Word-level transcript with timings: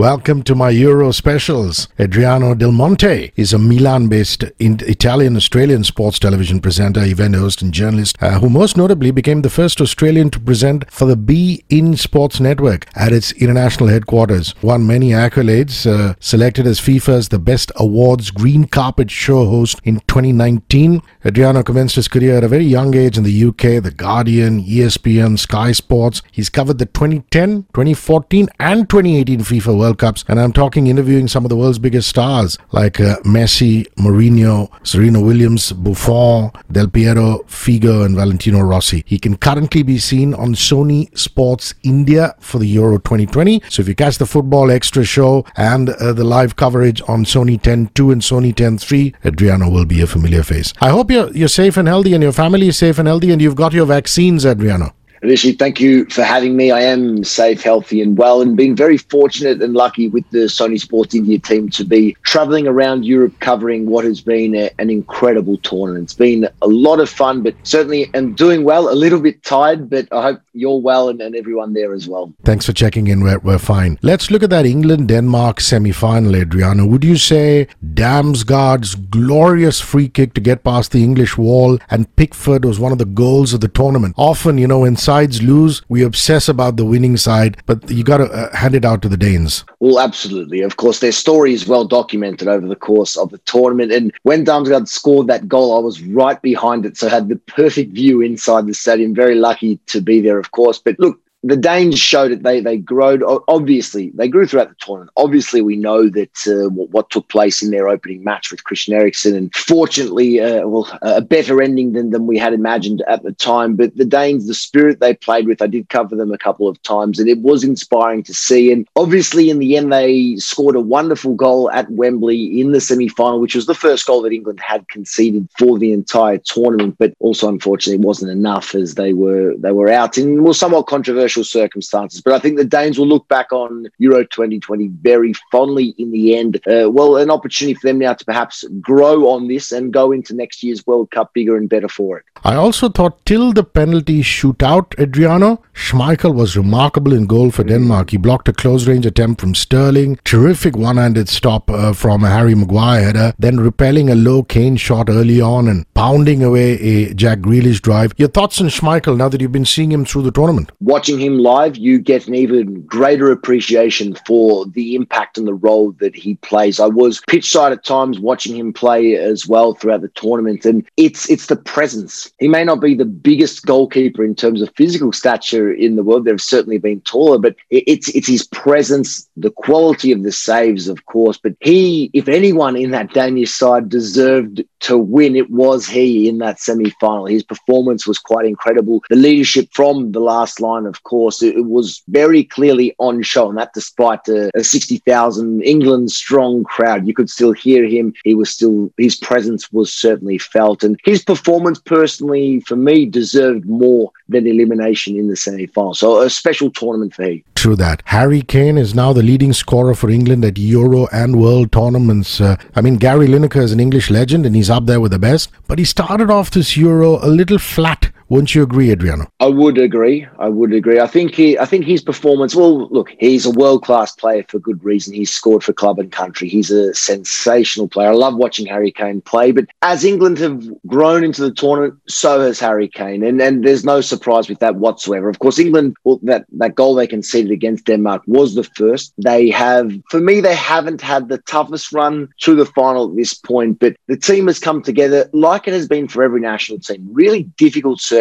Welcome 0.00 0.44
to 0.44 0.54
my 0.54 0.70
Euro 0.70 1.12
specials. 1.12 1.86
Adriano 2.00 2.54
Del 2.54 2.72
Monte 2.72 3.32
is 3.36 3.52
a 3.52 3.58
Milan 3.58 4.08
based 4.08 4.44
Italian 4.58 5.36
Australian 5.36 5.84
sports 5.84 6.18
television 6.18 6.58
presenter, 6.58 7.04
event 7.04 7.34
host, 7.34 7.60
and 7.60 7.70
journalist 7.70 8.16
uh, 8.22 8.38
who 8.38 8.48
most 8.48 8.78
notably 8.78 9.10
became 9.10 9.42
the 9.42 9.50
first 9.50 9.78
Australian 9.78 10.30
to 10.30 10.40
present 10.40 10.90
for 10.90 11.04
the 11.04 11.18
beIN 11.18 11.98
Sports 11.98 12.40
Network 12.40 12.86
at 12.96 13.12
its 13.12 13.32
international 13.32 13.90
headquarters. 13.90 14.54
Won 14.62 14.86
many 14.86 15.10
accolades, 15.10 15.84
uh, 15.84 16.14
selected 16.18 16.66
as 16.66 16.80
FIFA's 16.80 17.28
the 17.28 17.38
best 17.38 17.70
awards 17.76 18.30
green 18.30 18.64
carpet 18.64 19.10
show 19.10 19.50
host 19.50 19.82
in 19.84 20.00
2019. 20.06 21.02
Adriano 21.26 21.62
commenced 21.62 21.96
his 21.96 22.08
career 22.08 22.38
at 22.38 22.44
a 22.44 22.48
very 22.48 22.64
young 22.64 22.96
age 22.96 23.18
in 23.18 23.24
the 23.24 23.44
UK, 23.44 23.82
The 23.82 23.92
Guardian, 23.94 24.64
ESPN, 24.64 25.38
Sky 25.38 25.72
Sports. 25.72 26.22
He's 26.32 26.48
covered 26.48 26.78
the 26.78 26.86
2010, 26.86 27.64
2014, 27.74 28.48
and 28.58 28.88
2018 28.88 29.40
FIFA 29.40 29.78
World 29.78 29.89
Cups, 29.94 30.24
and 30.28 30.40
I'm 30.40 30.52
talking 30.52 30.86
interviewing 30.86 31.28
some 31.28 31.44
of 31.44 31.48
the 31.48 31.56
world's 31.56 31.78
biggest 31.78 32.08
stars 32.08 32.58
like 32.72 33.00
uh, 33.00 33.16
Messi, 33.20 33.86
Mourinho, 33.94 34.68
Serena 34.86 35.20
Williams, 35.20 35.72
Buffon, 35.72 36.50
Del 36.70 36.88
Piero, 36.88 37.44
Figo, 37.46 38.04
and 38.04 38.16
Valentino 38.16 38.60
Rossi. 38.60 39.02
He 39.06 39.18
can 39.18 39.36
currently 39.36 39.82
be 39.82 39.98
seen 39.98 40.34
on 40.34 40.54
Sony 40.54 41.16
Sports 41.16 41.74
India 41.82 42.34
for 42.40 42.58
the 42.58 42.66
Euro 42.68 42.98
2020. 42.98 43.62
So 43.68 43.82
if 43.82 43.88
you 43.88 43.94
catch 43.94 44.18
the 44.18 44.26
football 44.26 44.70
extra 44.70 45.04
show 45.04 45.44
and 45.56 45.90
uh, 45.90 46.12
the 46.12 46.24
live 46.24 46.56
coverage 46.56 47.02
on 47.08 47.24
Sony 47.24 47.60
10 47.60 47.90
2 47.94 48.10
and 48.10 48.22
Sony 48.22 48.54
10 48.54 48.78
3, 48.78 49.14
Adriano 49.24 49.70
will 49.70 49.86
be 49.86 50.00
a 50.00 50.06
familiar 50.06 50.42
face. 50.42 50.72
I 50.80 50.90
hope 50.90 51.10
you're, 51.10 51.30
you're 51.32 51.48
safe 51.48 51.76
and 51.76 51.88
healthy 51.88 52.14
and 52.14 52.22
your 52.22 52.32
family 52.32 52.68
is 52.68 52.78
safe 52.78 52.98
and 52.98 53.08
healthy 53.08 53.30
and 53.30 53.40
you've 53.42 53.56
got 53.56 53.72
your 53.72 53.86
vaccines, 53.86 54.46
Adriano. 54.46 54.94
Hrishi, 55.22 55.58
thank 55.58 55.80
you 55.80 56.06
for 56.06 56.22
having 56.22 56.56
me. 56.56 56.70
I 56.70 56.80
am 56.80 57.24
safe, 57.24 57.62
healthy, 57.62 58.00
and 58.00 58.16
well, 58.16 58.40
and 58.40 58.56
been 58.56 58.74
very 58.74 58.96
fortunate 58.96 59.60
and 59.60 59.74
lucky 59.74 60.08
with 60.08 60.28
the 60.30 60.46
Sony 60.46 60.80
Sports 60.80 61.14
India 61.14 61.38
team 61.38 61.68
to 61.70 61.84
be 61.84 62.16
traveling 62.22 62.66
around 62.66 63.04
Europe 63.04 63.34
covering 63.40 63.84
what 63.86 64.04
has 64.06 64.22
been 64.22 64.54
a, 64.54 64.70
an 64.78 64.88
incredible 64.88 65.58
tournament. 65.58 66.04
It's 66.04 66.14
been 66.14 66.48
a 66.62 66.66
lot 66.66 67.00
of 67.00 67.10
fun, 67.10 67.42
but 67.42 67.54
certainly 67.64 68.10
am 68.14 68.34
doing 68.34 68.64
well. 68.64 68.88
A 68.88 68.94
little 68.94 69.20
bit 69.20 69.42
tired, 69.42 69.90
but 69.90 70.10
I 70.10 70.22
hope 70.22 70.40
you're 70.54 70.80
well 70.80 71.10
and, 71.10 71.20
and 71.20 71.36
everyone 71.36 71.74
there 71.74 71.92
as 71.92 72.08
well. 72.08 72.32
Thanks 72.44 72.64
for 72.64 72.72
checking 72.72 73.08
in. 73.08 73.20
We're, 73.22 73.38
we're 73.40 73.58
fine. 73.58 73.98
Let's 74.00 74.30
look 74.30 74.42
at 74.42 74.50
that 74.50 74.64
England 74.64 75.08
Denmark 75.08 75.60
semi 75.60 75.92
final, 75.92 76.34
Adriano. 76.34 76.86
Would 76.86 77.04
you 77.04 77.16
say 77.16 77.68
Damsgaard's 77.92 78.94
glorious 78.94 79.80
free 79.80 80.08
kick 80.08 80.32
to 80.34 80.40
get 80.40 80.64
past 80.64 80.92
the 80.92 81.04
English 81.04 81.36
wall 81.36 81.78
and 81.90 82.14
Pickford 82.16 82.64
was 82.64 82.80
one 82.80 82.92
of 82.92 82.98
the 82.98 83.04
goals 83.04 83.52
of 83.52 83.60
the 83.60 83.68
tournament? 83.68 84.14
Often, 84.16 84.56
you 84.56 84.66
know, 84.66 84.84
in 84.84 84.96
sides 85.10 85.42
lose, 85.42 85.82
we 85.88 86.04
obsess 86.04 86.48
about 86.48 86.76
the 86.76 86.84
winning 86.84 87.16
side, 87.16 87.56
but 87.66 87.78
you 87.90 88.04
got 88.04 88.18
to 88.18 88.26
uh, 88.26 88.54
hand 88.54 88.76
it 88.76 88.84
out 88.84 89.02
to 89.02 89.08
the 89.08 89.16
Danes. 89.16 89.64
Well, 89.80 89.98
absolutely. 89.98 90.60
Of 90.60 90.76
course, 90.76 91.00
their 91.00 91.10
story 91.10 91.52
is 91.52 91.66
well 91.66 91.84
documented 91.84 92.46
over 92.46 92.64
the 92.64 92.76
course 92.76 93.16
of 93.16 93.30
the 93.30 93.38
tournament. 93.38 93.90
And 93.90 94.12
when 94.22 94.44
Damsgaard 94.44 94.86
scored 94.86 95.26
that 95.26 95.48
goal, 95.48 95.76
I 95.76 95.80
was 95.80 96.00
right 96.02 96.40
behind 96.40 96.86
it. 96.86 96.96
So 96.96 97.08
had 97.08 97.28
the 97.28 97.40
perfect 97.60 97.92
view 97.92 98.20
inside 98.20 98.68
the 98.68 98.74
stadium. 98.74 99.12
Very 99.12 99.34
lucky 99.34 99.80
to 99.86 100.00
be 100.00 100.20
there, 100.20 100.38
of 100.38 100.52
course. 100.52 100.78
But 100.78 100.96
look, 101.00 101.18
the 101.42 101.56
Danes 101.56 101.98
showed 101.98 102.32
it. 102.32 102.42
They 102.42 102.60
they 102.60 102.76
grew. 102.76 103.42
Obviously, 103.48 104.10
they 104.14 104.28
grew 104.28 104.46
throughout 104.46 104.68
the 104.68 104.74
tournament. 104.78 105.10
Obviously, 105.16 105.62
we 105.62 105.76
know 105.76 106.08
that 106.10 106.46
uh, 106.46 106.68
what, 106.68 107.08
took 107.10 107.28
place 107.28 107.62
in 107.62 107.70
their 107.70 107.88
opening 107.88 108.22
match 108.22 108.50
with 108.50 108.64
Christian 108.64 108.92
Eriksen, 108.94 109.34
and 109.34 109.54
fortunately, 109.54 110.40
uh, 110.40 110.66
well, 110.66 110.86
a 111.00 111.22
better 111.22 111.62
ending 111.62 111.92
than 111.92 112.10
than 112.10 112.26
we 112.26 112.36
had 112.36 112.52
imagined 112.52 113.02
at 113.08 113.22
the 113.22 113.32
time. 113.32 113.74
But 113.74 113.96
the 113.96 114.04
Danes, 114.04 114.46
the 114.46 114.54
spirit 114.54 115.00
they 115.00 115.14
played 115.14 115.46
with, 115.46 115.62
I 115.62 115.66
did 115.66 115.88
cover 115.88 116.14
them 116.14 116.30
a 116.30 116.38
couple 116.38 116.68
of 116.68 116.80
times, 116.82 117.18
and 117.18 117.28
it 117.28 117.38
was 117.38 117.64
inspiring 117.64 118.22
to 118.24 118.34
see. 118.34 118.70
And 118.70 118.86
obviously, 118.94 119.48
in 119.48 119.60
the 119.60 119.78
end, 119.78 119.92
they 119.92 120.36
scored 120.36 120.76
a 120.76 120.80
wonderful 120.80 121.34
goal 121.34 121.70
at 121.70 121.90
Wembley 121.90 122.60
in 122.60 122.72
the 122.72 122.82
semi 122.82 123.08
final, 123.08 123.40
which 123.40 123.54
was 123.54 123.64
the 123.64 123.74
first 123.74 124.06
goal 124.06 124.20
that 124.22 124.32
England 124.32 124.60
had 124.60 124.86
conceded 124.88 125.48
for 125.58 125.78
the 125.78 125.94
entire 125.94 126.36
tournament. 126.36 126.96
But 126.98 127.14
also, 127.18 127.48
unfortunately, 127.48 127.94
it 128.02 128.06
wasn't 128.06 128.30
enough 128.30 128.74
as 128.74 128.94
they 128.94 129.14
were 129.14 129.54
they 129.56 129.72
were 129.72 129.88
out 129.88 130.18
in 130.18 130.42
well, 130.42 130.52
somewhat 130.52 130.86
controversial 130.86 131.29
special 131.30 131.44
circumstances. 131.44 132.20
But 132.20 132.32
I 132.34 132.40
think 132.40 132.56
the 132.56 132.64
Danes 132.64 132.98
will 132.98 133.06
look 133.06 133.28
back 133.28 133.52
on 133.52 133.86
Euro 133.98 134.24
2020 134.24 134.88
very 135.00 135.32
fondly 135.52 135.94
in 135.96 136.10
the 136.10 136.36
end. 136.36 136.60
Uh, 136.66 136.90
well, 136.90 137.16
an 137.16 137.30
opportunity 137.30 137.74
for 137.74 137.86
them 137.86 137.98
now 137.98 138.14
to 138.14 138.24
perhaps 138.24 138.64
grow 138.80 139.28
on 139.28 139.46
this 139.46 139.70
and 139.70 139.92
go 139.92 140.10
into 140.10 140.34
next 140.34 140.64
year's 140.64 140.84
World 140.88 141.12
Cup 141.12 141.32
bigger 141.32 141.56
and 141.56 141.68
better 141.68 141.88
for 141.88 142.18
it. 142.18 142.24
I 142.42 142.56
also 142.56 142.88
thought 142.88 143.24
till 143.26 143.52
the 143.52 143.62
penalty 143.62 144.22
shootout, 144.22 144.98
Adriano, 144.98 145.62
Schmeichel 145.72 146.34
was 146.34 146.56
remarkable 146.56 147.12
in 147.12 147.26
goal 147.26 147.52
for 147.52 147.62
Denmark. 147.62 148.10
He 148.10 148.16
blocked 148.16 148.48
a 148.48 148.52
close 148.52 148.88
range 148.88 149.06
attempt 149.06 149.40
from 149.40 149.54
Sterling, 149.54 150.18
terrific 150.24 150.76
one 150.76 150.96
handed 150.96 151.28
stop 151.28 151.70
uh, 151.70 151.92
from 151.92 152.22
Harry 152.22 152.56
Maguire 152.56 153.04
header, 153.04 153.32
then 153.38 153.60
repelling 153.60 154.10
a 154.10 154.16
low 154.16 154.42
Kane 154.42 154.76
shot 154.76 155.08
early 155.08 155.40
on 155.40 155.68
and 155.68 155.86
pounding 156.00 156.42
away 156.42 156.80
a 156.80 157.12
Jack 157.12 157.40
Grealish 157.40 157.82
drive. 157.82 158.14
Your 158.16 158.28
thoughts 158.28 158.58
on 158.58 158.68
Schmeichel 158.68 159.18
now 159.18 159.28
that 159.28 159.38
you've 159.38 159.52
been 159.52 159.66
seeing 159.66 159.92
him 159.92 160.06
through 160.06 160.22
the 160.22 160.30
tournament? 160.30 160.72
Watching 160.80 161.20
him 161.20 161.40
live, 161.40 161.76
you 161.76 161.98
get 161.98 162.26
an 162.26 162.34
even 162.34 162.80
greater 162.86 163.30
appreciation 163.30 164.16
for 164.26 164.64
the 164.64 164.94
impact 164.94 165.36
and 165.36 165.46
the 165.46 165.52
role 165.52 165.92
that 166.00 166.16
he 166.16 166.36
plays. 166.36 166.80
I 166.80 166.86
was 166.86 167.20
pitch 167.28 167.50
side 167.50 167.72
at 167.72 167.84
times 167.84 168.18
watching 168.18 168.56
him 168.56 168.72
play 168.72 169.16
as 169.16 169.46
well 169.46 169.74
throughout 169.74 170.00
the 170.00 170.08
tournament, 170.08 170.64
and 170.64 170.88
it's 170.96 171.28
it's 171.28 171.48
the 171.48 171.56
presence. 171.56 172.32
He 172.38 172.48
may 172.48 172.64
not 172.64 172.80
be 172.80 172.94
the 172.94 173.04
biggest 173.04 173.66
goalkeeper 173.66 174.24
in 174.24 174.34
terms 174.34 174.62
of 174.62 174.72
physical 174.76 175.12
stature 175.12 175.70
in 175.70 175.96
the 175.96 176.02
world. 176.02 176.24
There've 176.24 176.40
certainly 176.40 176.78
been 176.78 177.02
taller, 177.02 177.36
but 177.36 177.56
it's 177.68 178.08
it's 178.14 178.28
his 178.28 178.46
presence, 178.46 179.28
the 179.36 179.50
quality 179.50 180.12
of 180.12 180.22
the 180.22 180.32
saves, 180.32 180.88
of 180.88 181.04
course. 181.04 181.36
But 181.36 181.56
he, 181.60 182.10
if 182.14 182.26
anyone 182.26 182.74
in 182.74 182.90
that 182.92 183.12
Danish 183.12 183.52
side 183.52 183.90
deserved 183.90 184.64
to 184.80 184.96
win, 184.96 185.36
it 185.36 185.50
was 185.50 185.89
he 185.90 186.28
in 186.28 186.38
that 186.38 186.60
semi 186.60 186.90
final. 187.00 187.26
His 187.26 187.42
performance 187.42 188.06
was 188.06 188.18
quite 188.18 188.46
incredible. 188.46 189.02
The 189.10 189.16
leadership 189.16 189.68
from 189.72 190.12
the 190.12 190.20
last 190.20 190.60
line, 190.60 190.86
of 190.86 191.02
course, 191.02 191.42
it, 191.42 191.56
it 191.56 191.66
was 191.66 192.02
very 192.08 192.44
clearly 192.44 192.94
on 192.98 193.22
show. 193.22 193.48
And 193.48 193.58
that 193.58 193.74
despite 193.74 194.26
a, 194.28 194.50
a 194.54 194.64
60,000 194.64 195.62
England 195.62 196.10
strong 196.10 196.64
crowd, 196.64 197.06
you 197.06 197.14
could 197.14 197.30
still 197.30 197.52
hear 197.52 197.84
him. 197.84 198.12
He 198.24 198.34
was 198.34 198.50
still, 198.50 198.92
his 198.96 199.16
presence 199.16 199.70
was 199.72 199.92
certainly 199.92 200.38
felt. 200.38 200.82
And 200.82 200.98
his 201.04 201.24
performance, 201.24 201.80
personally, 201.80 202.60
for 202.60 202.76
me, 202.76 203.06
deserved 203.06 203.66
more 203.66 204.12
than 204.28 204.46
elimination 204.46 205.16
in 205.16 205.28
the 205.28 205.36
semi 205.36 205.66
final. 205.66 205.94
So 205.94 206.22
a 206.22 206.30
special 206.30 206.70
tournament 206.70 207.14
for 207.14 207.24
him. 207.24 207.42
True 207.54 207.76
that. 207.76 208.02
Harry 208.06 208.40
Kane 208.40 208.78
is 208.78 208.94
now 208.94 209.12
the 209.12 209.22
leading 209.22 209.52
scorer 209.52 209.94
for 209.94 210.08
England 210.08 210.44
at 210.44 210.56
Euro 210.56 211.08
and 211.12 211.38
World 211.38 211.72
tournaments. 211.72 212.40
Uh, 212.40 212.56
I 212.74 212.80
mean, 212.80 212.96
Gary 212.96 213.26
Lineker 213.26 213.60
is 213.62 213.72
an 213.72 213.80
English 213.80 214.08
legend 214.08 214.46
and 214.46 214.56
he's 214.56 214.70
up 214.70 214.86
there 214.86 215.00
with 215.00 215.12
the 215.12 215.18
best, 215.18 215.50
but 215.68 215.78
he 215.80 215.84
started 215.84 216.30
off 216.30 216.50
this 216.50 216.76
Euro 216.76 217.24
a 217.24 217.30
little 217.30 217.56
flat 217.56 218.12
wouldn't 218.30 218.54
you 218.54 218.62
agree, 218.62 218.92
Adriano? 218.92 219.26
I 219.40 219.48
would 219.48 219.76
agree. 219.76 220.24
I 220.38 220.48
would 220.48 220.72
agree. 220.72 221.00
I 221.00 221.08
think 221.08 221.34
he, 221.34 221.58
I 221.58 221.64
think 221.64 221.84
his 221.84 222.00
performance. 222.00 222.54
Well, 222.54 222.88
look, 222.88 223.10
he's 223.18 223.44
a 223.44 223.50
world 223.50 223.82
class 223.82 224.14
player 224.14 224.44
for 224.46 224.60
good 224.60 224.82
reason. 224.84 225.12
He's 225.12 225.32
scored 225.32 225.64
for 225.64 225.72
club 225.72 225.98
and 225.98 226.12
country. 226.12 226.48
He's 226.48 226.70
a 226.70 226.94
sensational 226.94 227.88
player. 227.88 228.10
I 228.10 228.14
love 228.14 228.36
watching 228.36 228.66
Harry 228.66 228.92
Kane 228.92 229.20
play. 229.20 229.50
But 229.50 229.66
as 229.82 230.04
England 230.04 230.38
have 230.38 230.64
grown 230.86 231.24
into 231.24 231.42
the 231.42 231.52
tournament, 231.52 231.94
so 232.08 232.40
has 232.40 232.60
Harry 232.60 232.86
Kane, 232.86 233.24
and 233.24 233.42
and 233.42 233.64
there's 233.64 233.84
no 233.84 234.00
surprise 234.00 234.48
with 234.48 234.60
that 234.60 234.76
whatsoever. 234.76 235.28
Of 235.28 235.40
course, 235.40 235.58
England. 235.58 235.96
Well, 236.04 236.20
that 236.22 236.46
that 236.52 236.76
goal 236.76 236.94
they 236.94 237.08
conceded 237.08 237.50
against 237.50 237.86
Denmark 237.86 238.22
was 238.28 238.54
the 238.54 238.62
first. 238.62 239.12
They 239.18 239.50
have, 239.50 239.92
for 240.08 240.20
me, 240.20 240.40
they 240.40 240.54
haven't 240.54 241.00
had 241.00 241.28
the 241.28 241.38
toughest 241.38 241.92
run 241.92 242.28
to 242.42 242.54
the 242.54 242.66
final 242.66 243.10
at 243.10 243.16
this 243.16 243.34
point. 243.34 243.80
But 243.80 243.96
the 244.06 244.16
team 244.16 244.46
has 244.46 244.60
come 244.60 244.82
together 244.82 245.28
like 245.32 245.66
it 245.66 245.74
has 245.74 245.88
been 245.88 246.06
for 246.06 246.22
every 246.22 246.40
national 246.40 246.78
team. 246.78 247.08
Really 247.10 247.42
difficult 247.56 248.00
circumstances 248.00 248.19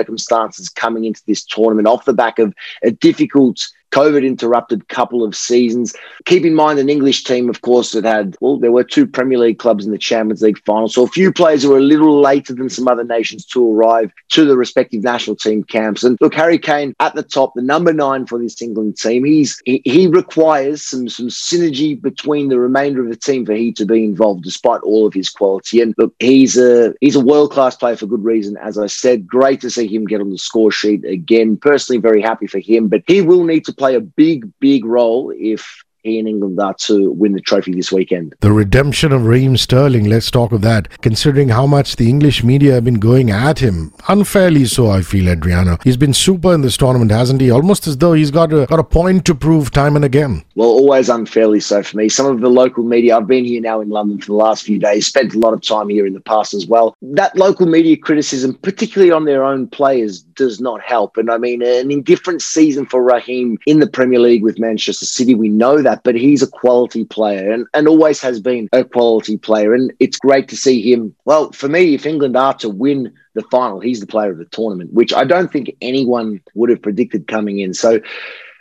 coming 0.69 1.05
into 1.05 1.21
this 1.27 1.43
tournament 1.43 1.87
off 1.87 2.05
the 2.05 2.13
back 2.13 2.39
of 2.39 2.53
a 2.83 2.91
difficult 2.91 3.59
COVID 3.91 4.25
interrupted 4.25 4.81
a 4.81 4.85
couple 4.85 5.23
of 5.23 5.35
seasons. 5.35 5.95
Keep 6.25 6.45
in 6.45 6.55
mind 6.55 6.79
an 6.79 6.89
English 6.89 7.23
team, 7.23 7.49
of 7.49 7.61
course, 7.61 7.91
that 7.91 8.05
had, 8.05 8.35
well, 8.41 8.57
there 8.57 8.71
were 8.71 8.83
two 8.83 9.07
Premier 9.07 9.37
League 9.37 9.59
clubs 9.59 9.85
in 9.85 9.91
the 9.91 9.97
Champions 9.97 10.41
League 10.41 10.63
final. 10.65 10.87
So 10.87 11.03
a 11.03 11.07
few 11.07 11.31
players 11.31 11.63
who 11.63 11.69
were 11.69 11.77
a 11.77 11.81
little 11.81 12.19
later 12.19 12.53
than 12.53 12.69
some 12.69 12.87
other 12.87 13.03
nations 13.03 13.45
to 13.45 13.71
arrive 13.71 14.11
to 14.29 14.45
the 14.45 14.57
respective 14.57 15.03
national 15.03 15.35
team 15.35 15.63
camps. 15.63 16.03
And 16.03 16.17
look, 16.21 16.33
Harry 16.33 16.59
Kane 16.59 16.93
at 16.99 17.15
the 17.15 17.23
top, 17.23 17.53
the 17.55 17.61
number 17.61 17.93
nine 17.93 18.25
for 18.25 18.39
this 18.39 18.61
England 18.61 18.97
team, 18.97 19.23
he's 19.23 19.61
he, 19.65 19.81
he 19.85 20.07
requires 20.07 20.83
some 20.83 21.09
some 21.09 21.27
synergy 21.27 21.99
between 21.99 22.49
the 22.49 22.59
remainder 22.59 23.01
of 23.01 23.09
the 23.09 23.15
team 23.15 23.45
for 23.45 23.53
he 23.53 23.71
to 23.73 23.85
be 23.85 24.03
involved, 24.03 24.43
despite 24.43 24.81
all 24.81 25.07
of 25.07 25.13
his 25.13 25.29
quality. 25.29 25.81
And 25.81 25.95
look, 25.97 26.13
he's 26.19 26.57
a 26.57 26.93
he's 27.01 27.15
a 27.15 27.19
world 27.19 27.51
class 27.51 27.75
player 27.75 27.95
for 27.95 28.05
good 28.05 28.23
reason. 28.23 28.57
As 28.57 28.77
I 28.77 28.87
said, 28.87 29.27
great 29.27 29.61
to 29.61 29.69
see 29.69 29.87
him 29.87 30.05
get 30.05 30.21
on 30.21 30.29
the 30.29 30.37
score 30.37 30.71
sheet 30.71 31.03
again. 31.05 31.57
Personally, 31.57 31.99
very 31.99 32.21
happy 32.21 32.47
for 32.47 32.59
him, 32.59 32.87
but 32.87 33.03
he 33.07 33.21
will 33.21 33.43
need 33.43 33.65
to 33.65 33.73
play 33.79 33.95
a 33.95 34.01
big, 34.01 34.51
big 34.59 34.85
role 34.85 35.33
if 35.35 35.83
he 36.03 36.19
and 36.19 36.27
England 36.27 36.59
are 36.59 36.73
to 36.75 37.11
win 37.11 37.33
the 37.33 37.41
trophy 37.41 37.73
this 37.73 37.91
weekend. 37.91 38.35
The 38.39 38.51
redemption 38.51 39.11
of 39.11 39.25
Raheem 39.25 39.57
Sterling, 39.57 40.05
let's 40.05 40.31
talk 40.31 40.51
of 40.51 40.61
that. 40.61 41.01
Considering 41.01 41.49
how 41.49 41.67
much 41.67 41.95
the 41.95 42.09
English 42.09 42.43
media 42.43 42.73
have 42.73 42.85
been 42.85 42.99
going 42.99 43.29
at 43.31 43.59
him, 43.59 43.93
unfairly 44.07 44.65
so, 44.65 44.89
I 44.89 45.01
feel, 45.01 45.29
Adriano. 45.29 45.77
He's 45.83 45.97
been 45.97 46.13
super 46.13 46.53
in 46.53 46.61
this 46.61 46.77
tournament, 46.77 47.11
hasn't 47.11 47.41
he? 47.41 47.51
Almost 47.51 47.87
as 47.87 47.97
though 47.97 48.13
he's 48.13 48.31
got 48.31 48.53
a, 48.53 48.65
got 48.65 48.79
a 48.79 48.83
point 48.83 49.25
to 49.25 49.35
prove 49.35 49.71
time 49.71 49.95
and 49.95 50.05
again. 50.05 50.43
Well, 50.55 50.69
always 50.69 51.09
unfairly 51.09 51.59
so 51.59 51.83
for 51.83 51.97
me. 51.97 52.09
Some 52.09 52.25
of 52.25 52.41
the 52.41 52.49
local 52.49 52.83
media, 52.83 53.17
I've 53.17 53.27
been 53.27 53.45
here 53.45 53.61
now 53.61 53.81
in 53.81 53.89
London 53.89 54.19
for 54.19 54.27
the 54.27 54.33
last 54.33 54.63
few 54.63 54.79
days, 54.79 55.07
spent 55.07 55.33
a 55.33 55.39
lot 55.39 55.53
of 55.53 55.61
time 55.61 55.89
here 55.89 56.05
in 56.05 56.13
the 56.13 56.21
past 56.21 56.53
as 56.53 56.65
well. 56.67 56.95
That 57.01 57.35
local 57.35 57.65
media 57.65 57.97
criticism, 57.97 58.55
particularly 58.55 59.11
on 59.11 59.25
their 59.25 59.43
own 59.43 59.67
players, 59.67 60.21
does 60.21 60.59
not 60.59 60.81
help. 60.81 61.17
And 61.17 61.29
I 61.29 61.37
mean, 61.37 61.61
an 61.61 61.91
indifferent 61.91 62.41
season 62.41 62.85
for 62.85 63.03
Raheem 63.03 63.57
in 63.65 63.79
the 63.79 63.87
Premier 63.87 64.19
League 64.19 64.43
with 64.43 64.59
Manchester 64.59 65.05
City, 65.05 65.35
we 65.35 65.49
know 65.49 65.81
that, 65.81 65.98
but 66.03 66.15
he's 66.15 66.41
a 66.41 66.47
quality 66.47 67.05
player 67.05 67.51
and, 67.51 67.67
and 67.73 67.87
always 67.87 68.21
has 68.21 68.39
been 68.39 68.69
a 68.73 68.83
quality 68.83 69.37
player. 69.37 69.73
And 69.73 69.91
it's 69.99 70.17
great 70.17 70.47
to 70.49 70.57
see 70.57 70.81
him. 70.91 71.15
Well, 71.25 71.51
for 71.51 71.67
me, 71.67 71.93
if 71.93 72.05
England 72.05 72.35
are 72.35 72.53
to 72.55 72.69
win 72.69 73.13
the 73.33 73.43
final, 73.43 73.79
he's 73.79 73.99
the 73.99 74.07
player 74.07 74.31
of 74.31 74.37
the 74.37 74.45
tournament, 74.45 74.93
which 74.93 75.13
I 75.13 75.23
don't 75.23 75.51
think 75.51 75.75
anyone 75.81 76.41
would 76.55 76.69
have 76.69 76.81
predicted 76.81 77.27
coming 77.27 77.59
in. 77.59 77.73
So, 77.73 77.99